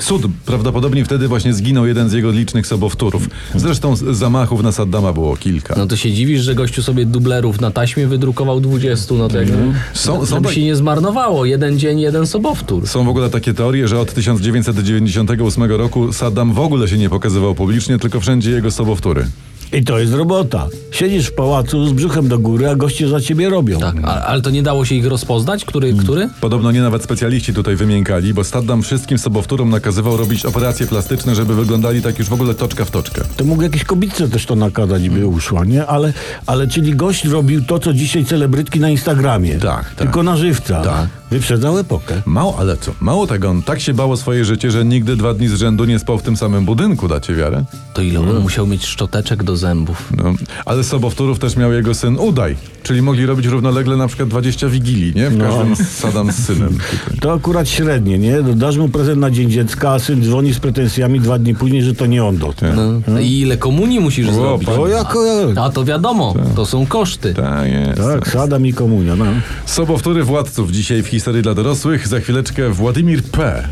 Cud! 0.00 0.22
Prawdopodobnie 0.46 1.04
wtedy 1.04 1.28
właśnie 1.28 1.54
zginął 1.54 1.86
jeden 1.86 2.08
z 2.08 2.12
jego 2.12 2.30
licznych 2.30 2.66
sobowtórów. 2.66 3.28
Zresztą 3.54 3.96
zamachów 3.96 4.62
na 4.62 4.72
Saddama 4.72 5.12
było 5.12 5.36
kilka. 5.36 5.74
no 5.78 5.86
to 5.86 5.96
się 5.96 6.12
dziwisz, 6.12 6.40
że 6.42 6.54
gościu 6.54 6.82
sobie 6.82 7.06
dublerów 7.06 7.60
na 7.60 7.70
taśmie 7.70 8.06
wydrukował 8.06 8.60
20, 8.60 9.14
no 9.14 9.28
to 9.28 9.38
jak, 9.38 9.48
Są- 9.94 10.26
są 10.26 10.42
tak- 10.42 10.52
się 10.52 10.62
nie 10.62 10.76
zmarnowało, 10.76 11.44
jeden 11.44 11.78
dzień, 11.78 12.00
jeden 12.00 12.26
sobowtór. 12.26 12.86
Są 12.88 13.04
w 13.04 13.08
ogóle 13.08 13.30
takie 13.30 13.54
teorie, 13.54 13.88
że 13.88 14.00
od 14.00 14.14
1998 14.14 15.62
roku 15.70 16.12
Saddam 16.12 16.52
w 16.52 16.58
ogóle 16.58 16.88
się 16.88 16.98
nie 16.98 17.10
pokazywał 17.10 17.54
publicznie, 17.54 17.98
tylko 17.98 18.20
wszędzie 18.20 18.50
jego 18.50 18.70
sobowtóry. 18.70 19.26
I 19.72 19.84
to 19.84 19.98
jest 19.98 20.12
robota. 20.12 20.66
Siedzisz 20.90 21.26
w 21.26 21.32
pałacu 21.32 21.88
z 21.88 21.92
brzuchem 21.92 22.28
do 22.28 22.38
góry, 22.38 22.68
a 22.68 22.74
goście 22.74 23.08
za 23.08 23.20
ciebie 23.20 23.48
robią. 23.48 23.78
Tak, 23.78 23.96
a, 24.04 24.24
ale 24.24 24.42
to 24.42 24.50
nie 24.50 24.62
dało 24.62 24.84
się 24.84 24.94
ich 24.94 25.06
rozpoznać, 25.06 25.64
który, 25.64 25.94
który? 25.94 26.28
Podobno 26.40 26.72
nie 26.72 26.82
nawet 26.82 27.02
specjaliści 27.02 27.54
tutaj 27.54 27.76
wymiękali, 27.76 28.34
bo 28.34 28.44
Saddam 28.44 28.82
wszystkim 28.82 29.18
sobowtórom 29.18 29.70
nakazywał 29.70 30.16
robić 30.16 30.46
operacje 30.46 30.86
plastyczne, 30.86 31.34
żeby 31.34 31.54
wyglądali 31.54 32.02
tak 32.02 32.18
już 32.18 32.28
w 32.28 32.32
ogóle 32.32 32.54
toczka 32.54 32.84
w 32.84 32.90
toczkę. 32.90 33.22
To 33.36 33.44
mógł 33.44 33.62
jakieś 33.62 33.84
kobietce 33.84 34.28
też 34.28 34.46
to 34.46 34.56
nakazać, 34.56 35.08
by 35.08 35.26
uszła, 35.26 35.64
nie? 35.64 35.86
Ale, 35.86 36.12
ale 36.46 36.68
czyli 36.68 36.94
gość 36.96 37.24
robił 37.24 37.64
to, 37.64 37.78
co 37.78 37.92
dzisiaj 37.92 38.24
celebrytki 38.24 38.80
na 38.80 38.90
Instagramie. 38.90 39.58
Tak, 39.58 39.84
tak. 39.84 39.94
Tylko 39.94 40.22
na 40.22 40.36
żywca. 40.36 40.82
Tak. 40.82 41.08
Wyprzedzał 41.30 41.78
epokę. 41.78 42.22
Mało, 42.26 42.58
ale 42.58 42.76
co? 42.76 42.92
Mało 43.00 43.26
tego, 43.26 43.50
on 43.50 43.62
tak 43.62 43.80
się 43.80 43.94
bał 43.94 44.12
o 44.12 44.16
swoje 44.16 44.44
życie, 44.44 44.70
że 44.70 44.84
nigdy 44.84 45.16
dwa 45.16 45.34
dni 45.34 45.48
z 45.48 45.54
rzędu 45.54 45.84
nie 45.84 45.98
spał 45.98 46.18
w 46.18 46.22
tym 46.22 46.36
samym 46.36 46.64
budynku, 46.64 47.08
dacie 47.08 47.34
wiarę? 47.34 47.64
To 47.94 48.02
ile 48.02 48.20
on 48.20 48.40
musiał 48.40 48.66
mieć 48.66 48.86
szczoteczek 48.86 49.44
do 49.54 49.58
zębów? 49.58 50.12
No, 50.16 50.34
ale 50.64 50.84
sobowtórów 50.84 51.38
też 51.38 51.56
miał 51.56 51.72
jego 51.72 51.94
syn 51.94 52.18
Udaj, 52.18 52.56
czyli 52.82 53.02
mogli 53.02 53.26
robić 53.26 53.46
równolegle 53.46 53.96
na 53.96 54.06
przykład 54.08 54.28
20 54.28 54.68
wigilii, 54.68 55.12
nie? 55.14 55.30
W 55.30 55.38
każdym 55.38 55.76
z 55.76 55.88
Saddam 55.88 56.32
z 56.32 56.34
synem. 56.46 56.68
tutaj. 56.68 57.18
To 57.20 57.32
akurat 57.32 57.68
średnie, 57.68 58.18
nie? 58.18 58.42
Dasz 58.42 58.76
mu 58.76 58.88
prezent 58.88 59.18
na 59.20 59.30
Dzień 59.30 59.50
Dziecka, 59.50 59.90
a 59.90 59.98
syn 59.98 60.22
dzwoni 60.24 60.54
z 60.54 60.58
pretensjami 60.58 61.20
dwa 61.20 61.38
dni 61.38 61.54
później, 61.54 61.82
że 61.82 61.94
to 61.94 62.06
nie 62.06 62.24
on 62.24 62.36
dostał. 62.36 62.70
No. 63.06 63.20
I 63.20 63.40
ile 63.40 63.56
komunii 63.56 64.00
musisz 64.00 64.30
zrobić? 64.30 64.68
O, 64.68 64.88
jako... 64.88 65.24
A 65.62 65.70
to 65.70 65.84
wiadomo, 65.84 66.34
to 66.56 66.66
są 66.66 66.86
koszty. 66.86 67.34
Tak 67.34 67.68
jest. 67.72 68.00
Tak, 68.00 68.28
Sadam 68.28 68.66
i 68.66 68.72
komunia, 68.72 69.16
no. 69.16 69.24
Sobowtóry 69.66 70.24
władców 70.24 70.70
dzisiaj 70.70 71.02
w 71.02 71.06
historii 71.06 71.42
dla 71.42 71.54
dorosłych. 71.54 72.08
Za 72.08 72.20
chwileczkę 72.20 72.70
Władimir 72.70 73.22
P. 73.22 73.68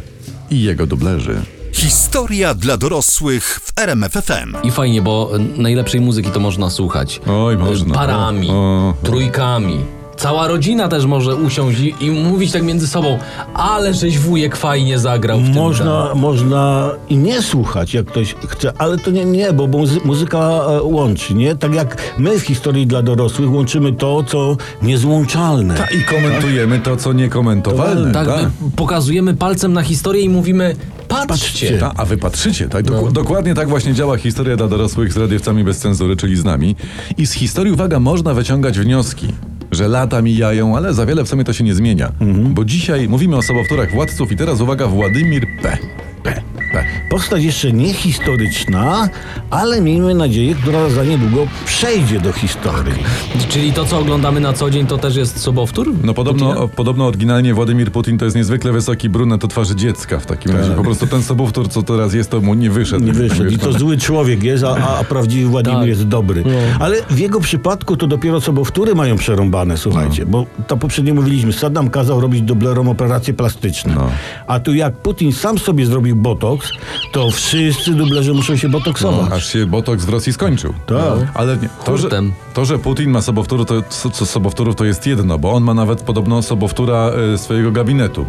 i 0.51 0.63
jego 0.63 0.87
dublerzy. 0.87 1.35
Historia 1.73 2.55
dla 2.55 2.77
dorosłych 2.77 3.61
w 3.65 3.79
RMFFM. 3.79 4.57
I 4.63 4.71
fajnie, 4.71 5.03
bo 5.03 5.31
najlepszej 5.57 6.01
muzyki 6.01 6.31
to 6.31 6.41
można 6.41 6.71
słuchać. 6.71 7.21
Oj, 7.27 7.57
można. 7.57 7.95
Parami, 7.95 8.51
O, 8.51 8.53
o, 8.55 8.89
o. 8.89 8.95
trójkami. 9.03 9.81
Cała 10.23 10.49
rodzina 10.49 10.89
też 10.89 11.07
może 11.07 11.35
usiąść 11.37 11.81
i, 11.81 11.95
i 12.01 12.11
mówić 12.11 12.53
tak 12.53 12.63
między 12.63 12.87
sobą, 12.87 13.19
ale 13.55 13.95
żeś 13.95 14.19
wujek 14.19 14.57
fajnie 14.57 14.99
zagrał 14.99 15.39
w 15.41 15.45
tym 15.45 15.55
Można, 15.55 16.15
można 16.15 16.91
i 17.09 17.17
nie 17.17 17.43
słuchać, 17.43 17.95
jak 17.95 18.07
ktoś 18.07 18.35
chce, 18.49 18.73
ale 18.79 18.99
to 18.99 19.11
nie, 19.11 19.25
nie 19.25 19.53
bo 19.53 19.67
muzy- 19.67 20.01
muzyka 20.05 20.39
e, 20.39 20.83
łączy, 20.83 21.35
nie? 21.35 21.57
Tak 21.57 21.75
jak 21.75 21.97
my 22.19 22.39
w 22.39 22.43
historii 22.43 22.87
dla 22.87 23.03
dorosłych 23.03 23.53
łączymy 23.53 23.93
to, 23.93 24.23
co 24.27 24.57
niezłączalne. 24.83 25.75
Ta, 25.75 25.87
I 25.87 26.03
komentujemy 26.03 26.79
to, 26.81 26.97
co 26.97 27.13
niekomentowalne. 27.13 28.13
Tak, 28.13 28.27
tak. 28.27 28.43
my 28.43 28.51
pokazujemy 28.77 29.35
palcem 29.35 29.73
na 29.73 29.83
historię 29.83 30.23
i 30.23 30.29
mówimy, 30.29 30.77
patrzcie. 31.09 31.27
Patrzcie. 31.27 31.79
Ta, 31.79 31.93
a 31.97 32.05
wy 32.05 32.17
patrzycie, 32.17 32.69
tak? 32.69 32.91
No. 32.91 33.03
Dok- 33.03 33.13
Dokładnie 33.13 33.55
tak 33.55 33.69
właśnie 33.69 33.95
działa 33.95 34.17
historia 34.17 34.57
dla 34.57 34.69
dorosłych 34.69 35.13
z 35.13 35.17
radiowcami 35.17 35.65
bez 35.65 35.79
cenzury, 35.79 36.17
czyli 36.17 36.37
z 36.37 36.45
nami. 36.45 36.77
I 37.19 37.27
z 37.27 37.33
historii, 37.33 37.73
uwaga, 37.73 38.01
można 38.01 38.35
wyciągać 38.35 38.79
wnioski, 38.79 39.29
że 39.73 39.89
lata 39.89 40.23
mijają, 40.23 40.77
ale 40.77 40.95
za 40.95 41.07
wiele 41.07 41.25
w 41.25 41.29
sumie 41.29 41.45
to 41.45 41.53
się 41.53 41.65
nie 41.65 41.75
zmienia. 41.75 42.13
Bo 42.51 42.65
dzisiaj 42.65 43.09
mówimy 43.09 43.37
o 43.37 43.43
sobowtórach 43.43 43.91
władców 43.91 44.33
i 44.33 44.37
teraz 44.37 44.61
uwaga, 44.61 44.87
Władimir 44.87 45.47
P. 45.63 45.79
P. 46.23 46.43
P. 46.73 46.85
Postać 47.11 47.45
jeszcze 47.45 47.73
nie 47.73 47.95
historyczna, 47.95 49.09
ale 49.51 49.81
miejmy 49.81 50.15
nadzieję, 50.15 50.55
która 50.55 50.89
za 50.91 51.05
niedługo 51.05 51.47
przejdzie 51.65 52.21
do 52.21 52.33
historii. 52.33 52.95
Czyli 53.49 53.73
to, 53.73 53.85
co 53.85 53.99
oglądamy 53.99 54.41
na 54.41 54.53
co 54.53 54.71
dzień, 54.71 54.87
to 54.87 54.99
też 54.99 55.17
jest 55.17 55.41
sobowtór? 55.41 55.93
No 56.05 56.15
podobno, 56.15 56.47
Putina? 56.47 56.69
podobno 56.69 57.07
oryginalnie 57.07 57.55
Władimir 57.55 57.93
Putin 57.93 58.19
to 58.19 58.25
jest 58.25 58.37
niezwykle 58.37 58.73
wysoki 58.73 59.09
brunet 59.09 59.45
o 59.45 59.49
twarzy 59.49 59.77
dziecka 59.77 60.19
w 60.19 60.27
takim 60.27 60.57
razie. 60.57 60.71
Po 60.71 60.83
prostu 60.83 61.07
ten 61.07 61.23
sobowtór, 61.23 61.69
co 61.69 61.83
teraz 61.83 62.15
jest, 62.15 62.31
to 62.31 62.41
mu 62.41 62.55
nie 62.55 62.71
wyszedł. 62.71 63.07
Tak. 63.07 63.17
Nie 63.17 63.29
wyszedł 63.29 63.51
i 63.51 63.59
to 63.59 63.73
zły 63.73 63.99
człowiek 63.99 64.43
jest, 64.43 64.65
a, 64.65 64.99
a 64.99 65.05
prawdziwy 65.05 65.51
Władimir 65.51 65.79
Tak. 65.79 65.89
jest 65.89 66.09
dobry. 66.09 66.45
Ale 66.81 66.97
w 67.11 67.19
jego 67.19 67.41
przypadku 67.41 67.97
to 67.97 68.07
dopiero 68.07 68.41
sobowtóry 68.41 68.95
mają 68.95 69.17
przerąbane, 69.17 69.77
słuchajcie, 69.77 70.27
bo 70.27 70.47
to 70.67 70.77
poprzednio 70.77 71.15
mówiliśmy, 71.15 71.53
Saddam 71.53 71.91
kazał 71.91 72.21
robić 72.21 72.43
dublerom 72.43 72.89
operacje 72.89 73.35
plastyczne. 73.35 73.95
No. 73.95 74.11
A 74.47 74.61
tu 74.61 74.75
jak 74.75 74.95
Putin 74.95 75.33
sam 75.33 75.59
sobie 75.59 75.87
zrobił 75.87 76.17
botoks, 76.63 77.13
to 77.13 77.31
wszyscy 77.31 77.95
dublerzy 77.95 78.35
muszą 78.35 78.57
się 78.57 78.69
botoksować. 78.69 79.33
Aż 79.33 79.53
się 79.53 79.67
botoks 79.67 80.05
w 80.05 80.09
Rosji 80.09 80.33
skończył. 80.33 80.75
Tak. 80.87 80.99
Ale 81.35 81.57
nie, 81.57 81.69
to, 81.85 81.97
że, 81.97 82.09
to, 82.55 82.65
że 82.65 82.79
Putin 82.79 83.11
ma 83.11 83.23
sobowtór, 83.23 83.67
to, 83.67 83.83
sobowtórów, 84.27 84.77
to 84.77 84.85
jest 84.85 85.07
jedno, 85.07 85.39
bo 85.39 85.53
on 85.53 85.63
ma 85.63 85.75
nawet 85.75 86.03
podobno 86.03 86.43
sobowtóra 86.43 87.11
e, 87.35 87.39
swojego 87.39 87.73
gabinetu. 87.73 88.27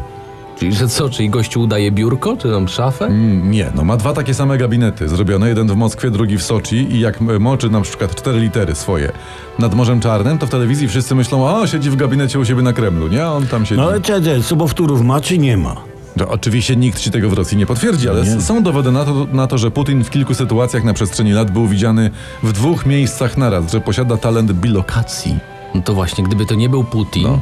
Czyli 0.59 0.73
że 0.73 0.87
co, 0.87 1.09
czyli 1.09 1.29
gościu 1.29 1.61
udaje 1.61 1.91
biurko, 1.91 2.37
czy 2.37 2.49
tam 2.51 2.67
szafę? 2.67 3.05
Mm, 3.05 3.51
Nie, 3.51 3.71
no 3.75 3.83
ma 3.83 3.97
dwa 3.97 4.13
takie 4.13 4.33
same 4.33 4.57
gabinety, 4.57 5.09
zrobione 5.09 5.49
jeden 5.49 5.67
w 5.67 5.75
Moskwie, 5.75 6.11
drugi 6.11 6.37
w 6.37 6.43
Soczi 6.43 6.75
i 6.75 6.99
jak 6.99 7.21
moczy 7.21 7.69
na 7.69 7.81
przykład 7.81 8.15
cztery 8.15 8.39
litery 8.39 8.75
swoje 8.75 9.11
nad 9.59 9.75
Morzem 9.75 9.99
Czarnym, 9.99 10.37
to 10.37 10.47
w 10.47 10.49
telewizji 10.49 10.87
wszyscy 10.87 11.15
myślą, 11.15 11.57
o, 11.57 11.67
siedzi 11.67 11.89
w 11.89 11.95
gabinecie 11.95 12.39
u 12.39 12.45
siebie 12.45 12.61
na 12.61 12.73
Kremlu, 12.73 13.07
nie? 13.07 13.25
A 13.25 13.31
on 13.31 13.47
tam 13.47 13.65
siedzi. 13.65 13.81
No 13.81 13.87
ale 13.87 14.01
czekaj, 14.01 14.43
sobowtórów 14.43 15.01
ma 15.01 15.21
czy 15.21 15.37
nie 15.37 15.57
ma? 15.57 15.75
No, 16.17 16.27
oczywiście 16.27 16.75
nikt 16.75 16.99
ci 16.99 17.11
tego 17.11 17.29
w 17.29 17.33
Rosji 17.33 17.57
nie 17.57 17.65
potwierdzi, 17.65 18.09
ale 18.09 18.21
Nie. 18.23 18.41
są 18.41 18.63
dowody 18.63 18.91
na 18.91 19.05
to, 19.05 19.27
na 19.33 19.47
to, 19.47 19.57
że 19.57 19.71
Putin 19.71 20.03
w 20.03 20.09
kilku 20.09 20.33
sytuacjach 20.33 20.83
na 20.83 20.93
przestrzeni 20.93 21.31
lat 21.31 21.51
był 21.51 21.67
widziany 21.67 22.09
w 22.43 22.51
dwóch 22.53 22.85
miejscach 22.85 23.37
naraz, 23.37 23.71
że 23.71 23.81
posiada 23.81 24.17
talent 24.17 24.51
bilokacji. 24.51 25.39
No 25.75 25.81
to 25.81 25.93
właśnie, 25.93 26.23
gdyby 26.23 26.45
to 26.45 26.55
nie 26.55 26.69
był 26.69 26.83
Putin, 26.83 27.23
No. 27.23 27.39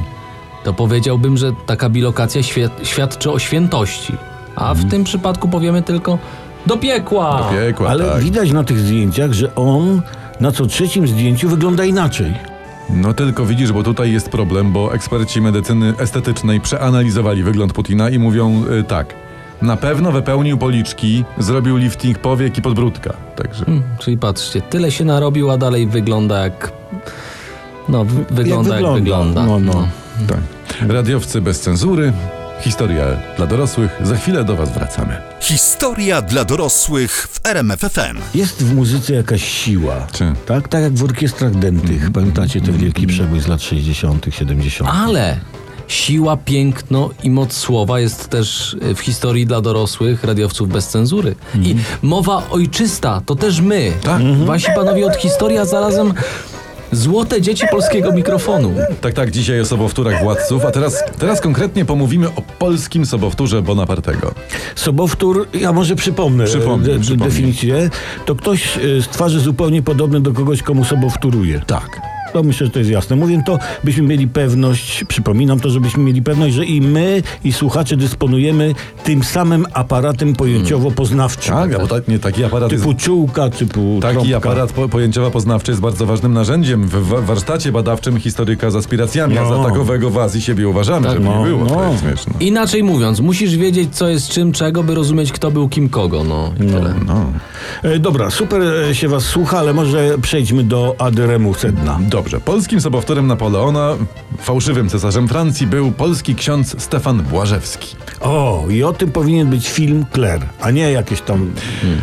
to 0.64 0.72
powiedziałbym, 0.74 1.36
że 1.36 1.52
taka 1.66 1.88
bilokacja 1.90 2.42
świad 2.42 2.72
świadczy 2.82 3.30
o 3.30 3.38
świętości. 3.38 4.12
A 4.56 4.74
w 4.74 4.90
tym 4.90 5.04
przypadku 5.04 5.48
powiemy 5.48 5.82
tylko 5.82 6.18
do 6.66 6.76
piekła. 6.76 7.50
Piekła, 7.52 7.88
Ale 7.88 8.04
tak. 8.04 8.22
widać 8.22 8.52
na 8.52 8.64
tych 8.64 8.78
zdjęciach, 8.78 9.32
że 9.32 9.54
on 9.54 10.02
na 10.40 10.52
co 10.52 10.66
trzecim 10.66 11.08
zdjęciu 11.08 11.48
wygląda 11.48 11.84
inaczej. 11.84 12.34
No 12.90 13.14
tylko 13.14 13.46
widzisz, 13.46 13.72
bo 13.72 13.82
tutaj 13.82 14.12
jest 14.12 14.28
problem, 14.28 14.72
bo 14.72 14.94
eksperci 14.94 15.40
medycyny 15.40 15.94
estetycznej 15.98 16.60
przeanalizowali 16.60 17.42
wygląd 17.42 17.72
Putina 17.72 18.10
i 18.10 18.18
mówią 18.18 18.64
y, 18.80 18.84
tak. 18.84 19.14
Na 19.62 19.76
pewno 19.76 20.12
wypełnił 20.12 20.58
policzki, 20.58 21.24
zrobił 21.38 21.76
lifting 21.76 22.18
powiek 22.18 22.58
i 22.58 22.62
podbródka. 22.62 23.12
Także 23.36 23.64
Hmm, 23.64 23.82
czyli 23.98 24.18
patrzcie, 24.18 24.60
tyle 24.62 24.90
się 24.90 25.04
narobił, 25.04 25.50
a 25.50 25.58
dalej 25.58 25.86
wygląda 25.86 26.38
jak... 26.44 26.72
No, 27.88 28.04
w- 28.04 28.32
wygląda 28.34 28.80
jak 28.80 28.92
wygląda. 28.94 29.46
No, 29.46 29.58
no. 29.60 29.88
tak. 30.28 30.38
Radiowcy 30.88 31.40
bez 31.40 31.60
cenzury, 31.60 32.12
historia 32.60 33.04
dla 33.36 33.46
dorosłych. 33.46 34.00
Za 34.02 34.16
chwilę 34.16 34.44
do 34.44 34.56
was 34.56 34.72
wracamy. 34.72 35.16
Historia 35.40 36.22
dla 36.22 36.44
dorosłych 36.44 37.28
w 37.30 37.46
RMFFM. 37.46 38.18
Jest 38.34 38.62
w 38.62 38.74
muzyce 38.74 39.14
jakaś 39.14 39.44
siła. 39.44 40.06
Czy? 40.12 40.32
Tak, 40.46 40.68
tak 40.68 40.82
jak 40.82 40.94
w 40.94 41.04
orkiestrach 41.04 41.54
dętych. 41.54 42.10
Pamiętacie 42.10 42.60
ten 42.60 42.76
wielki 42.76 43.06
przebój 43.06 43.40
z 43.40 43.46
lat 43.46 43.62
60., 43.62 44.26
70. 44.30 44.90
Ale 44.94 45.40
siła, 45.88 46.36
piękno 46.36 47.10
i 47.22 47.30
moc 47.30 47.52
słowa 47.52 48.00
jest 48.00 48.28
też 48.28 48.76
y, 48.90 48.94
w 48.94 49.00
historii 49.00 49.46
dla 49.46 49.60
dorosłych 49.60 50.24
radiowców 50.24 50.68
bez 50.68 50.88
cenzury. 50.88 51.34
I 51.54 51.76
mowa 52.02 52.50
ojczysta 52.50 53.22
to 53.26 53.34
też 53.34 53.60
my. 53.60 53.92
Tak. 54.02 54.22
Wasi 54.44 54.66
panowie 54.74 55.06
od 55.06 55.16
historii, 55.16 55.58
a 55.58 55.64
zarazem 55.64 56.14
złote 56.92 57.40
dzieci 57.40 57.66
polskiego 57.70 58.12
mikrofonu. 58.12 58.74
Tak, 59.00 59.14
tak, 59.14 59.30
dzisiaj 59.30 59.60
o 59.60 59.64
sobowtórach 59.64 60.22
władców, 60.22 60.64
a 60.64 60.70
teraz, 60.70 61.04
teraz 61.18 61.40
konkretnie 61.40 61.84
pomówimy 61.84 62.28
o 62.28 62.42
polskim 62.58 63.06
sobowtórze 63.06 63.62
Bonapartego. 63.62 64.34
Sobowtór, 64.76 65.48
ja 65.60 65.72
może 65.72 65.96
przypomnę 65.96 66.44
Przypomnij, 66.44 66.94
de, 66.94 67.00
przypomnij. 67.00 67.28
definicję. 67.30 67.90
To 68.26 68.34
ktoś 68.34 68.76
e, 68.76 68.80
z 69.02 69.08
twarzy 69.08 69.40
zupełnie 69.40 69.82
podobny 69.82 70.20
do 70.20 70.32
kogoś, 70.32 70.62
komu 70.62 70.84
sobowtóruje. 70.84 71.60
Tak. 71.66 72.11
To 72.32 72.42
myślę, 72.42 72.66
że 72.66 72.72
to 72.72 72.78
jest 72.78 72.90
jasne. 72.90 73.16
Mówię 73.16 73.42
to, 73.46 73.58
byśmy 73.84 74.02
mieli 74.02 74.28
pewność, 74.28 75.04
przypominam 75.08 75.60
to, 75.60 75.70
żebyśmy 75.70 76.02
mieli 76.02 76.22
pewność, 76.22 76.54
że 76.54 76.64
i 76.64 76.80
my, 76.80 77.22
i 77.44 77.52
słuchacze 77.52 77.96
dysponujemy 77.96 78.74
tym 79.04 79.24
samym 79.24 79.66
aparatem 79.72 80.34
pojęciowo-poznawczym. 80.34 81.52
Tak, 81.54 81.78
bo 81.80 81.86
tak, 81.86 82.08
nie, 82.08 82.18
taki 82.18 82.44
aparat 82.44 82.72
jest 82.72 82.84
Typu 82.84 82.94
czułka, 82.96 83.48
typu 83.50 83.98
Taki 84.02 84.14
trąbka. 84.14 84.36
aparat 84.36 84.72
po, 84.72 84.88
pojęciowo-poznawczy 84.88 85.70
jest 85.70 85.80
bardzo 85.80 86.06
ważnym 86.06 86.32
narzędziem 86.32 86.88
w 86.88 87.08
wa- 87.08 87.20
warsztacie 87.20 87.72
badawczym 87.72 88.20
historyka 88.20 88.70
z 88.70 88.76
aspiracjami, 88.76 89.38
a 89.38 89.42
No. 89.42 89.56
za 89.62 89.68
takowego 89.68 90.10
w 90.10 90.18
Azji 90.18 90.42
siebie 90.42 90.68
uważamy, 90.68 91.08
żeby 91.10 91.24
no, 91.24 91.38
nie 91.38 91.44
było. 91.50 91.64
no. 91.64 91.70
To 91.74 91.84
jest 91.90 92.02
śmieszne. 92.02 92.32
Inaczej 92.40 92.82
mówiąc, 92.82 93.20
musisz 93.20 93.56
wiedzieć, 93.56 93.96
co 93.96 94.08
jest 94.08 94.28
czym, 94.28 94.52
czego, 94.52 94.82
by 94.82 94.94
rozumieć, 94.94 95.32
kto 95.32 95.50
był 95.50 95.68
kim 95.68 95.88
kogo. 95.88 96.24
No 96.24 96.52
i 96.56 96.58
tyle. 96.66 96.94
No. 97.06 97.26
E, 97.82 97.98
dobra, 97.98 98.30
super 98.30 98.62
e, 98.90 98.94
się 98.94 99.08
was 99.08 99.24
słucha, 99.24 99.58
ale 99.58 99.72
może 99.74 100.18
przejdźmy 100.22 100.64
do 100.64 100.94
Aderemu 100.98 101.54
sedna. 101.54 101.98
Dobrze. 102.08 102.21
Polskim 102.44 102.80
sobowtórem 102.80 103.26
Napoleona, 103.26 103.88
fałszywym 104.38 104.88
cesarzem 104.88 105.28
Francji, 105.28 105.66
był 105.66 105.92
polski 105.92 106.34
ksiądz 106.34 106.82
Stefan 106.82 107.22
Błażewski. 107.22 107.96
O, 108.20 108.64
i 108.70 108.82
o 108.82 108.92
tym 108.92 109.12
powinien 109.12 109.50
być 109.50 109.68
film 109.70 110.04
Claire, 110.14 110.46
a 110.60 110.70
nie 110.70 110.92
jakieś 110.92 111.20
tam... 111.20 111.50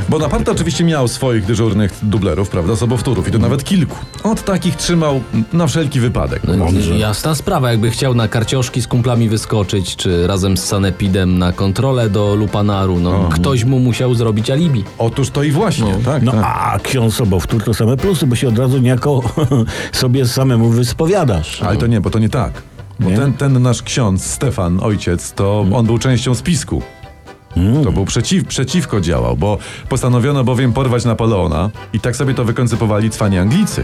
Bonaparte 0.09 0.51
oczywiście 0.51 0.83
miał 0.83 1.07
swoich 1.07 1.45
dyżurnych 1.45 1.93
dublerów, 2.03 2.49
prawda, 2.49 2.75
sobowtórów 2.75 3.27
i 3.27 3.31
to 3.31 3.37
nawet 3.39 3.63
kilku. 3.63 3.95
Od 4.23 4.43
takich 4.45 4.75
trzymał 4.75 5.21
na 5.53 5.67
wszelki 5.67 5.99
wypadek. 5.99 6.41
No, 6.47 6.57
Mądrze. 6.57 6.97
jasna 6.97 7.35
sprawa, 7.35 7.71
jakby 7.71 7.91
chciał 7.91 8.13
na 8.15 8.27
karcioszki 8.27 8.81
z 8.81 8.87
kumplami 8.87 9.29
wyskoczyć, 9.29 9.95
czy 9.95 10.27
razem 10.27 10.57
z 10.57 10.63
Sanepidem 10.63 11.39
na 11.39 11.51
kontrolę 11.51 12.09
do 12.09 12.35
Lupanaru, 12.35 12.99
no 12.99 13.29
ktoś 13.33 13.63
mu 13.63 13.79
musiał 13.79 14.13
zrobić 14.15 14.49
alibi. 14.49 14.83
Otóż 14.97 15.29
to 15.29 15.43
i 15.43 15.51
właśnie, 15.51 15.95
tak, 16.05 16.23
No 16.23 16.31
tak. 16.31 16.41
a 16.45 16.79
ksiądz 16.83 17.15
sobowtór 17.15 17.63
to 17.63 17.73
same 17.73 17.97
plusy, 17.97 18.27
bo 18.27 18.35
się 18.35 18.47
od 18.47 18.59
razu 18.59 18.77
niejako 18.77 19.21
sobie 20.09 20.27
samemu 20.27 20.69
wyspowiadasz. 20.69 21.63
Ale 21.63 21.77
to 21.77 21.87
nie, 21.87 22.01
bo 22.01 22.09
to 22.09 22.19
nie 22.19 22.29
tak. 22.29 22.61
Bo 22.99 23.09
Nie? 23.09 23.15
ten, 23.17 23.33
ten 23.33 23.61
nasz 23.61 23.83
ksiądz, 23.83 24.23
Stefan, 24.25 24.79
ojciec, 24.83 25.33
to 25.33 25.65
on 25.73 25.85
był 25.85 25.97
częścią 25.99 26.35
spisku. 26.35 26.81
To 27.83 27.91
był 27.91 28.05
przeciw, 28.05 28.45
przeciwko 28.45 29.01
działał, 29.01 29.37
bo 29.37 29.57
postanowiono 29.89 30.43
bowiem 30.43 30.73
porwać 30.73 31.05
Napoleona 31.05 31.69
i 31.93 31.99
tak 31.99 32.15
sobie 32.15 32.33
to 32.33 32.45
wykoncypowali 32.45 33.09
cwani 33.09 33.37
Anglicy. 33.37 33.83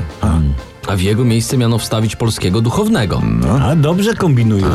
A 0.88 0.96
w 0.96 1.02
jego 1.02 1.26
miejsce 1.26 1.58
miano 1.58 1.78
wstawić 1.78 2.16
polskiego 2.16 2.62
duchownego. 2.62 3.22
A 3.62 3.76
dobrze 3.76 4.14
kombinujesz. 4.14 4.68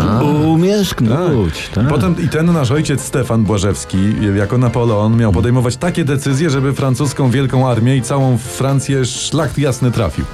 Umiesz 0.47 0.95
knuć. 0.95 1.69
Tak. 1.75 1.89
Potem 1.89 2.15
i 2.25 2.29
ten 2.29 2.53
nasz 2.53 2.71
ojciec 2.71 3.01
Stefan 3.01 3.45
Błażewski, 3.45 3.99
jako 4.37 4.59
Napoleon, 4.59 5.17
miał 5.17 5.33
podejmować 5.33 5.77
takie 5.77 6.05
decyzje, 6.05 6.51
żeby 6.51 6.73
francuską 6.73 7.31
wielką 7.31 7.69
armię 7.69 7.97
i 7.97 8.03
całą 8.03 8.39
Francję 8.39 9.05
szlak 9.05 9.59
jasny 9.59 9.91
trafił. 9.91 10.25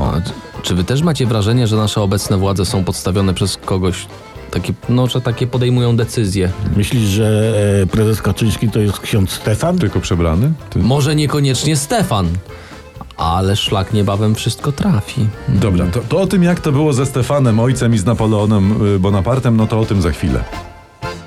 A, 0.00 0.20
c- 0.20 0.32
czy 0.62 0.74
wy 0.74 0.84
też 0.84 1.02
macie 1.02 1.26
wrażenie, 1.26 1.66
że 1.66 1.76
nasze 1.76 2.02
obecne 2.02 2.36
władze 2.38 2.64
są 2.64 2.84
podstawione 2.84 3.34
przez 3.34 3.56
kogoś, 3.56 4.06
takie, 4.50 4.72
no, 4.88 5.06
że 5.06 5.20
takie 5.20 5.46
podejmują 5.46 5.96
decyzje? 5.96 6.50
Myślisz, 6.76 7.02
że 7.02 7.54
e, 7.82 7.86
prezes 7.86 8.22
Kaczyński 8.22 8.68
to 8.68 8.80
jest 8.80 9.00
ksiądz 9.00 9.30
Stefan? 9.30 9.78
Tylko 9.78 10.00
przebrany? 10.00 10.52
Ty... 10.70 10.78
Może 10.78 11.16
niekoniecznie 11.16 11.76
Stefan, 11.76 12.28
ale 13.16 13.56
szlak 13.56 13.92
niebawem 13.92 14.34
wszystko 14.34 14.72
trafi. 14.72 15.26
Dobra, 15.48 15.86
to, 15.86 16.00
to 16.00 16.20
o 16.20 16.26
tym 16.26 16.42
jak 16.42 16.60
to 16.60 16.72
było 16.72 16.92
ze 16.92 17.06
Stefanem, 17.06 17.60
ojcem 17.60 17.94
i 17.94 17.98
z 17.98 18.04
Napoleonem 18.04 18.86
y, 18.94 18.98
Bonapartem, 18.98 19.56
no 19.56 19.66
to 19.66 19.80
o 19.80 19.84
tym 19.84 20.02
za 20.02 20.10
chwilę. 20.10 20.44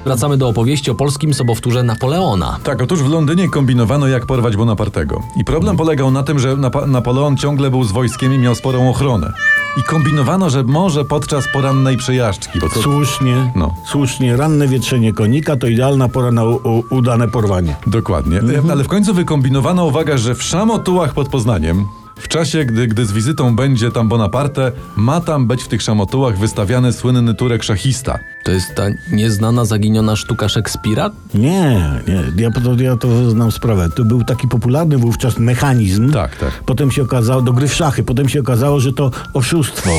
Wracamy 0.06 0.38
do 0.38 0.48
opowieści 0.48 0.92
o 0.92 0.96
polskim 0.96 1.34
sobowtórze 1.34 1.84
Napoleona. 1.84 2.58
Tak, 2.64 2.82
otóż 2.82 3.00
w 3.04 3.10
Londynie 3.10 3.50
kombinowano 3.50 4.08
jak 4.08 4.26
porwać 4.26 4.58
Bonapartego. 4.58 5.22
I 5.38 5.44
problem 5.46 5.78
polegał 5.78 6.12
na 6.12 6.24
tym, 6.24 6.40
że 6.40 6.56
Napa- 6.58 6.88
Napoleon 6.88 7.38
ciągle 7.38 7.70
był 7.70 7.84
z 7.84 7.92
wojskiem 7.92 8.34
i 8.34 8.38
miał 8.38 8.56
sporą 8.56 8.90
ochronę. 8.90 9.34
I 9.80 9.84
kombinowano, 9.84 10.50
że 10.50 10.64
może 10.64 11.06
podczas 11.06 11.48
porannej 11.54 11.98
przejażdżki, 11.98 12.60
bo 12.60 12.70
to... 12.70 12.82
Słusznie, 12.82 13.52
No. 13.56 13.74
słusznie. 13.86 14.38
Ranne 14.38 14.68
wietrzenie 14.68 15.14
konika 15.14 15.56
to 15.56 15.68
idealna 15.68 16.10
pora 16.10 16.32
na 16.32 16.44
u, 16.44 16.56
u, 16.56 16.84
udane 16.90 17.28
porwanie. 17.28 17.76
Dokładnie. 17.88 18.38
E, 18.38 18.72
Ale 18.72 18.84
w 18.84 18.88
końcu 18.88 19.14
wykombinowano, 19.14 19.86
uwaga, 19.86 20.18
że 20.18 20.36
w 20.36 20.44
Szamotułach 20.44 21.14
pod 21.14 21.30
Poznaniem 21.30 21.86
W 22.22 22.28
czasie, 22.28 22.66
gdy, 22.66 22.88
gdy 22.88 23.06
z 23.06 23.12
wizytą 23.12 23.56
będzie 23.56 23.92
tam 23.92 24.10
Bonaparte, 24.10 24.72
ma 24.96 25.22
tam 25.22 25.48
być 25.48 25.64
w 25.64 25.68
tych 25.68 25.82
szamotułach 25.82 26.38
wystawiany 26.38 26.94
słynny 26.94 27.34
turek 27.34 27.64
szachista. 27.64 28.20
To 28.44 28.52
jest 28.52 28.76
ta 28.76 28.84
nieznana, 29.12 29.66
zaginiona 29.66 30.16
sztuka 30.16 30.50
Szekspira? 30.50 31.10
Nie, 31.34 31.90
nie, 32.08 32.44
ja 32.44 32.52
to, 32.52 32.84
ja 32.84 32.98
to 32.98 33.30
znam 33.30 33.52
sprawę. 33.52 33.90
To 33.96 34.04
był 34.04 34.24
taki 34.24 34.48
popularny 34.48 34.98
wówczas 34.98 35.38
mechanizm. 35.38 36.12
Tak, 36.12 36.36
tak. 36.36 36.64
Potem 36.66 36.92
się 36.92 37.02
okazało, 37.02 37.42
do 37.42 37.54
gry 37.54 37.68
w 37.68 37.74
szachy, 37.74 38.04
potem 38.04 38.30
się 38.30 38.40
okazało, 38.40 38.80
że 38.80 38.94
to 38.94 39.12
oszustwo. 39.34 39.90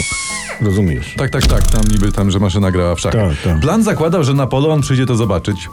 Rozumiesz? 0.61 1.14
Tak, 1.17 1.31
tak, 1.31 1.47
tak, 1.47 1.71
tam 1.71 1.83
niby 1.93 2.12
tam, 2.12 2.31
że 2.31 2.38
maszyna 2.38 2.71
grała 2.71 2.95
w 2.95 3.00
szachy. 3.00 3.19
Tak, 3.19 3.43
tak. 3.45 3.61
Plan 3.61 3.83
zakładał, 3.83 4.25
że 4.25 4.35
Napoleon 4.35 4.81
przyjdzie 4.81 5.07
to 5.07 5.17
zobaczyć. 5.17 5.69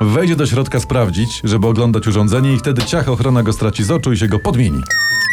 Wejdzie 0.00 0.36
do 0.36 0.46
środka 0.46 0.80
sprawdzić, 0.80 1.40
żeby 1.44 1.66
oglądać 1.66 2.06
urządzenie 2.06 2.52
i 2.52 2.58
wtedy 2.58 2.82
ciach 2.82 3.08
ochrona 3.08 3.42
go 3.42 3.52
straci 3.52 3.84
z 3.84 3.90
oczu 3.90 4.12
i 4.12 4.16
się 4.16 4.28
go 4.28 4.38
podmieni. 4.38 4.82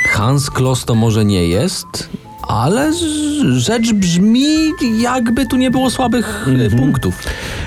Hans 0.06 0.50
Kloss 0.50 0.86
to 0.86 0.96
może 0.96 1.25
nie 1.25 1.48
jest, 1.48 2.10
ale 2.48 2.91
rzecz 3.58 3.94
brzmi, 3.94 4.46
jakby 4.98 5.46
tu 5.46 5.58
nie 5.58 5.72
było 5.72 5.89
słabych 5.89 6.48
e, 6.65 6.77
punktów. 6.77 7.24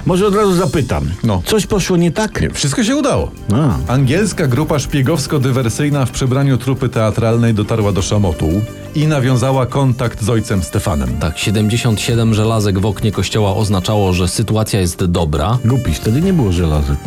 Może 0.06 0.26
od 0.26 0.34
razu 0.34 0.52
zapytam. 0.52 1.04
No. 1.24 1.42
Coś 1.46 1.66
poszło 1.66 1.96
nie 1.96 2.10
tak? 2.10 2.40
Nie, 2.42 2.50
wszystko 2.50 2.84
się 2.84 2.96
udało. 2.96 3.30
A. 3.54 3.92
Angielska 3.92 4.46
grupa 4.46 4.78
szpiegowsko-dywersyjna 4.78 6.06
w 6.06 6.10
przebraniu 6.10 6.58
trupy 6.58 6.88
teatralnej 6.88 7.54
dotarła 7.54 7.92
do 7.92 8.02
Szamotu 8.02 8.48
i 8.94 9.06
nawiązała 9.06 9.66
kontakt 9.66 10.22
z 10.22 10.28
ojcem 10.30 10.62
Stefanem. 10.62 11.18
Tak, 11.18 11.38
77 11.38 12.34
żelazek 12.34 12.78
w 12.78 12.86
oknie 12.86 13.12
kościoła 13.12 13.54
oznaczało, 13.56 14.12
że 14.12 14.28
sytuacja 14.28 14.80
jest 14.80 15.04
dobra. 15.04 15.58
Głupiś, 15.64 15.96
wtedy 15.96 16.20
nie 16.20 16.32
było 16.32 16.52
żelazek. 16.52 16.98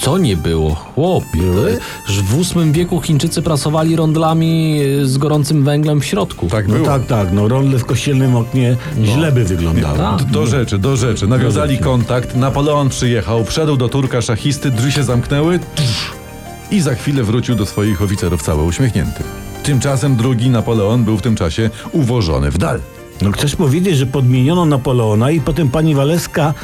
Co 0.00 0.18
nie 0.18 0.36
było, 0.36 0.74
chłopie? 0.74 1.40
W 2.08 2.54
VIII 2.54 2.72
wieku 2.72 3.00
Chińczycy 3.00 3.42
pracowali 3.42 3.96
rondlami 3.96 4.80
e, 5.02 5.06
z 5.06 5.18
gorącym 5.18 5.64
węglem 5.64 6.00
w 6.00 6.04
środku. 6.04 6.46
Tak 6.46 6.68
No 6.68 6.74
było. 6.74 6.86
tak, 6.86 7.06
tak, 7.06 7.32
no 7.32 7.48
rondle 7.48 7.78
w 7.78 7.84
kościelnym 7.84 8.36
oknie 8.36 8.76
źle 9.04 9.32
by 9.32 9.44
wyglądały. 9.44 9.98
tak. 9.98 10.22
D- 10.22 10.32
Do 10.32 10.46
rzeczy, 10.46 10.78
do 10.78 10.96
rzeczy. 10.96 11.26
Nawiązali 11.26 11.78
kontakt, 11.78 12.36
Napoleon 12.36 12.88
przyjechał, 12.88 13.44
wszedł 13.44 13.76
do 13.76 13.88
Turka 13.88 14.22
szachisty, 14.22 14.70
drzwi 14.70 14.92
się 14.92 15.02
zamknęły 15.02 15.58
tsz, 15.74 16.10
i 16.70 16.80
za 16.80 16.94
chwilę 16.94 17.22
wrócił 17.22 17.54
do 17.54 17.66
swoich 17.66 18.02
oficerów 18.02 18.42
cały 18.42 18.62
uśmiechnięty. 18.62 19.22
Tymczasem 19.62 20.16
drugi 20.16 20.50
Napoleon 20.50 21.04
był 21.04 21.16
w 21.18 21.22
tym 21.22 21.36
czasie 21.36 21.70
uwożony 21.92 22.50
w 22.50 22.58
dal. 22.58 22.80
No 23.22 23.32
chcesz 23.32 23.56
powiedzieć, 23.56 23.96
że 23.96 24.06
podmieniono 24.06 24.64
Napoleona 24.64 25.30
i 25.30 25.40
potem 25.40 25.68
pani 25.68 25.94
Waleska 25.94 26.54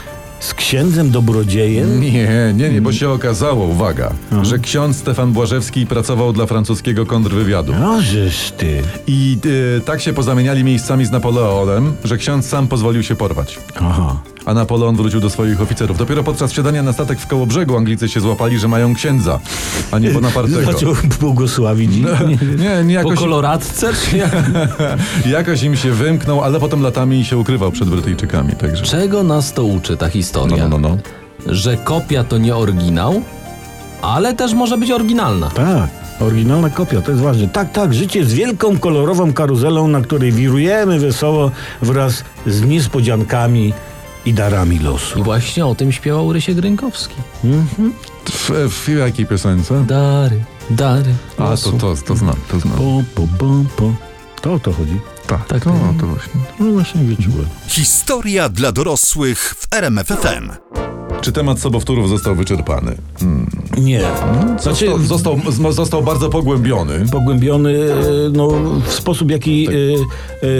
z 0.40 0.54
księdzem 0.54 1.10
dobrodziejem? 1.10 2.00
Nie, 2.00 2.52
nie, 2.54 2.70
nie, 2.70 2.82
bo 2.82 2.92
się 2.92 3.10
okazało, 3.10 3.66
uwaga, 3.66 4.12
że 4.42 4.58
ksiądz 4.58 4.96
Stefan 4.96 5.32
Błażewski 5.32 5.86
pracował 5.86 6.32
dla 6.32 6.46
francuskiego 6.46 7.06
kontrwywiadu. 7.06 7.72
No, 7.80 8.02
żeż 8.02 8.50
ty. 8.50 8.82
I 9.06 9.38
y, 9.46 9.80
tak 9.80 10.00
się 10.00 10.12
pozamieniali 10.12 10.64
miejscami 10.64 11.04
z 11.04 11.10
Napoleonem, 11.10 11.92
że 12.04 12.16
ksiądz 12.16 12.46
sam 12.46 12.68
pozwolił 12.68 13.02
się 13.02 13.16
porwać. 13.16 13.58
Aha. 13.76 14.16
A 14.46 14.54
Napoleon 14.54 14.96
wrócił 14.96 15.20
do 15.20 15.30
swoich 15.30 15.60
oficerów. 15.60 15.98
Dopiero 15.98 16.22
podczas 16.24 16.52
wsiadania 16.52 16.82
na 16.82 16.92
statek 16.92 17.20
w 17.20 17.26
Kołobrzegu 17.26 17.76
Anglicy 17.76 18.08
się 18.08 18.20
złapali, 18.20 18.58
że 18.58 18.68
mają 18.68 18.94
księdza, 18.94 19.40
a 19.90 19.98
nie 19.98 20.10
Bonapartego. 20.10 20.72
Zaczął 20.72 20.94
błogosławić. 21.20 21.90
ich. 21.96 22.04
Nie. 22.04 22.36
Nie, 22.56 22.84
nie 22.84 22.94
Po 22.94 23.08
jakoś, 23.08 23.18
koloradce? 23.18 23.90
Jakoś 25.26 25.62
im 25.62 25.76
się 25.76 25.92
wymknął, 25.92 26.42
ale 26.42 26.60
potem 26.60 26.82
latami 26.82 27.24
się 27.24 27.38
ukrywał 27.38 27.70
przed 27.72 27.88
Brytyjczykami, 27.88 28.52
także... 28.52 28.84
Czego 28.84 29.22
nas 29.22 29.52
to 29.52 29.64
uczy 29.64 29.96
ta 29.96 30.06
No, 30.06 30.12
historia? 30.12 30.68
no, 30.68 30.78
no, 30.78 30.88
no. 30.88 30.96
Że 31.54 31.76
kopia 31.76 32.24
to 32.24 32.38
nie 32.38 32.56
oryginał, 32.56 33.22
ale 34.02 34.34
też 34.34 34.54
może 34.54 34.78
być 34.78 34.90
oryginalna. 34.90 35.50
Tak, 35.50 35.90
oryginalna 36.20 36.70
kopia, 36.70 37.00
to 37.02 37.10
jest 37.10 37.22
ważne. 37.22 37.48
Tak, 37.48 37.72
tak, 37.72 37.94
życie 37.94 38.18
jest 38.18 38.32
wielką, 38.32 38.78
kolorową 38.78 39.32
karuzelą, 39.32 39.88
na 39.88 40.00
której 40.00 40.32
wirujemy 40.32 40.98
wesoło 40.98 41.50
wraz 41.82 42.24
z 42.46 42.62
niespodziankami 42.62 43.72
i 44.26 44.34
darami 44.34 44.78
losu. 44.78 45.18
I 45.18 45.22
właśnie 45.22 45.66
o 45.66 45.74
tym 45.74 45.92
śpiewał 45.92 46.32
Rysiek 46.32 46.58
Rynkowski. 46.58 47.14
W, 48.30 48.50
w 48.70 48.88
jakiej 48.88 49.26
piosence? 49.26 49.84
Dary, 49.86 50.44
dary. 50.70 51.14
A, 51.38 51.42
to, 51.42 51.50
losu. 51.50 51.72
to, 51.72 51.94
to 52.06 52.16
znam, 52.16 52.36
to 52.48 52.58
znam. 52.60 52.76
Po, 52.76 53.02
po, 53.14 53.28
po, 53.38 53.46
po. 53.76 53.92
To 54.42 54.52
o 54.54 54.58
to 54.58 54.72
chodzi. 54.72 55.00
Tak, 55.26 55.46
Tak, 55.46 55.64
to, 55.64 55.70
tak. 55.70 56.00
to 56.00 56.06
właśnie. 56.06 56.40
No 56.60 56.70
właśnie 56.72 57.00
wyczułem. 57.04 57.46
Historia 57.68 58.48
dla 58.48 58.72
dorosłych 58.72 59.54
w 59.58 59.74
RMFFM. 59.74 60.50
Czy 61.20 61.32
temat 61.32 61.58
sobowtórów 61.60 62.08
został 62.08 62.34
wyczerpany? 62.34 62.96
Nie. 63.78 64.00
Znaczy, 64.60 64.86
Został, 65.06 65.40
został, 65.40 65.72
został 65.72 66.02
bardzo 66.02 66.28
pogłębiony. 66.30 67.04
pogłębiony 67.12 67.70
e, 67.92 67.96
no, 68.32 68.48
w 68.86 68.92
sposób, 68.92 69.28
w 69.28 69.30
jaki 69.30 69.68
e, 69.68 69.70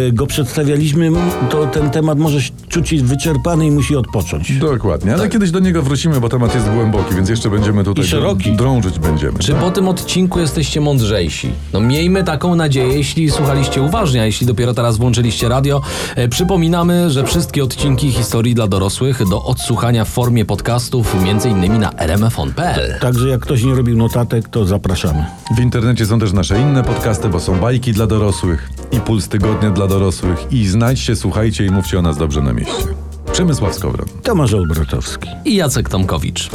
e, 0.09 0.13
go 0.13 0.27
przedstawialiśmy, 0.27 1.11
to 1.51 1.67
ten 1.67 1.91
temat 1.91 2.19
może 2.19 2.43
się 2.43 2.51
czuć 2.69 2.95
wyczerpany 3.03 3.67
i 3.67 3.71
musi 3.71 3.97
odpocząć. 3.97 4.53
Dokładnie, 4.53 5.15
ale 5.15 5.29
kiedyś 5.29 5.51
do 5.51 5.59
niego 5.59 5.83
wrócimy, 5.83 6.21
bo 6.21 6.29
temat 6.29 6.55
jest 6.55 6.71
głęboki, 6.71 7.15
więc 7.15 7.29
jeszcze 7.29 7.51
będziemy 7.51 7.85
tutaj 7.85 8.05
I 8.05 8.09
szeroki. 8.09 8.53
drążyć 8.53 8.99
będziemy. 8.99 9.39
Czy 9.39 9.53
tak? 9.53 9.61
po 9.61 9.71
tym 9.71 9.89
odcinku 9.89 10.41
jesteście 10.41 10.81
mądrzejsi? 10.81 11.51
No 11.73 11.81
miejmy 11.81 12.25
taką 12.25 12.55
nadzieję, 12.55 12.95
jeśli 12.95 13.31
słuchaliście 13.31 13.83
uważnie, 13.83 14.23
a 14.23 14.27
jeśli 14.27 14.47
dopiero 14.47 14.75
teraz 14.75 14.97
włączyliście 14.97 15.49
radio. 15.49 15.81
E, 16.17 16.29
przypominamy, 16.29 17.11
że 17.11 17.25
wszystkie 17.25 17.65
odcinki 17.65 18.13
historii 18.13 18.55
dla 18.55 18.67
dorosłych 18.69 19.29
do 19.29 19.45
odsłuchania 19.45 20.05
w 20.05 20.09
formie 20.09 20.45
podcastów, 20.51 21.23
między 21.25 21.49
innymi 21.49 21.79
na 21.79 21.91
rmfon.pl. 21.91 22.99
Także 23.01 23.29
jak 23.29 23.41
ktoś 23.41 23.63
nie 23.65 23.75
robił 23.75 23.97
notatek, 23.97 24.49
to 24.49 24.65
zapraszamy. 24.65 25.25
W 25.57 25.61
internecie 25.61 26.07
są 26.07 26.19
też 26.19 26.33
nasze 26.33 26.61
inne 26.61 26.85
podcasty, 26.85 27.29
bo 27.29 27.41
są 27.41 27.61
bajki 27.61 27.93
dla 27.93 28.07
dorosłych 28.07 28.71
i 28.93 29.01
puls 29.01 29.29
tygodnia 29.29 29.71
dla 29.71 29.87
dorosłych. 29.87 30.53
I 30.53 30.67
znajdźcie, 30.67 31.17
słuchajcie 31.17 31.67
i 31.67 31.71
mówcie 31.71 31.99
o 31.99 32.03
nas 32.03 32.19
dobrze 32.19 32.43
na 32.43 32.53
mieście. 32.53 32.85
Przemysław 33.33 33.75
Skowron. 33.75 34.09
Tomasz 34.23 34.55
Olbratowski. 34.55 35.29
I 35.45 35.55
Jacek 35.55 35.89
Tomkowicz. 35.89 36.51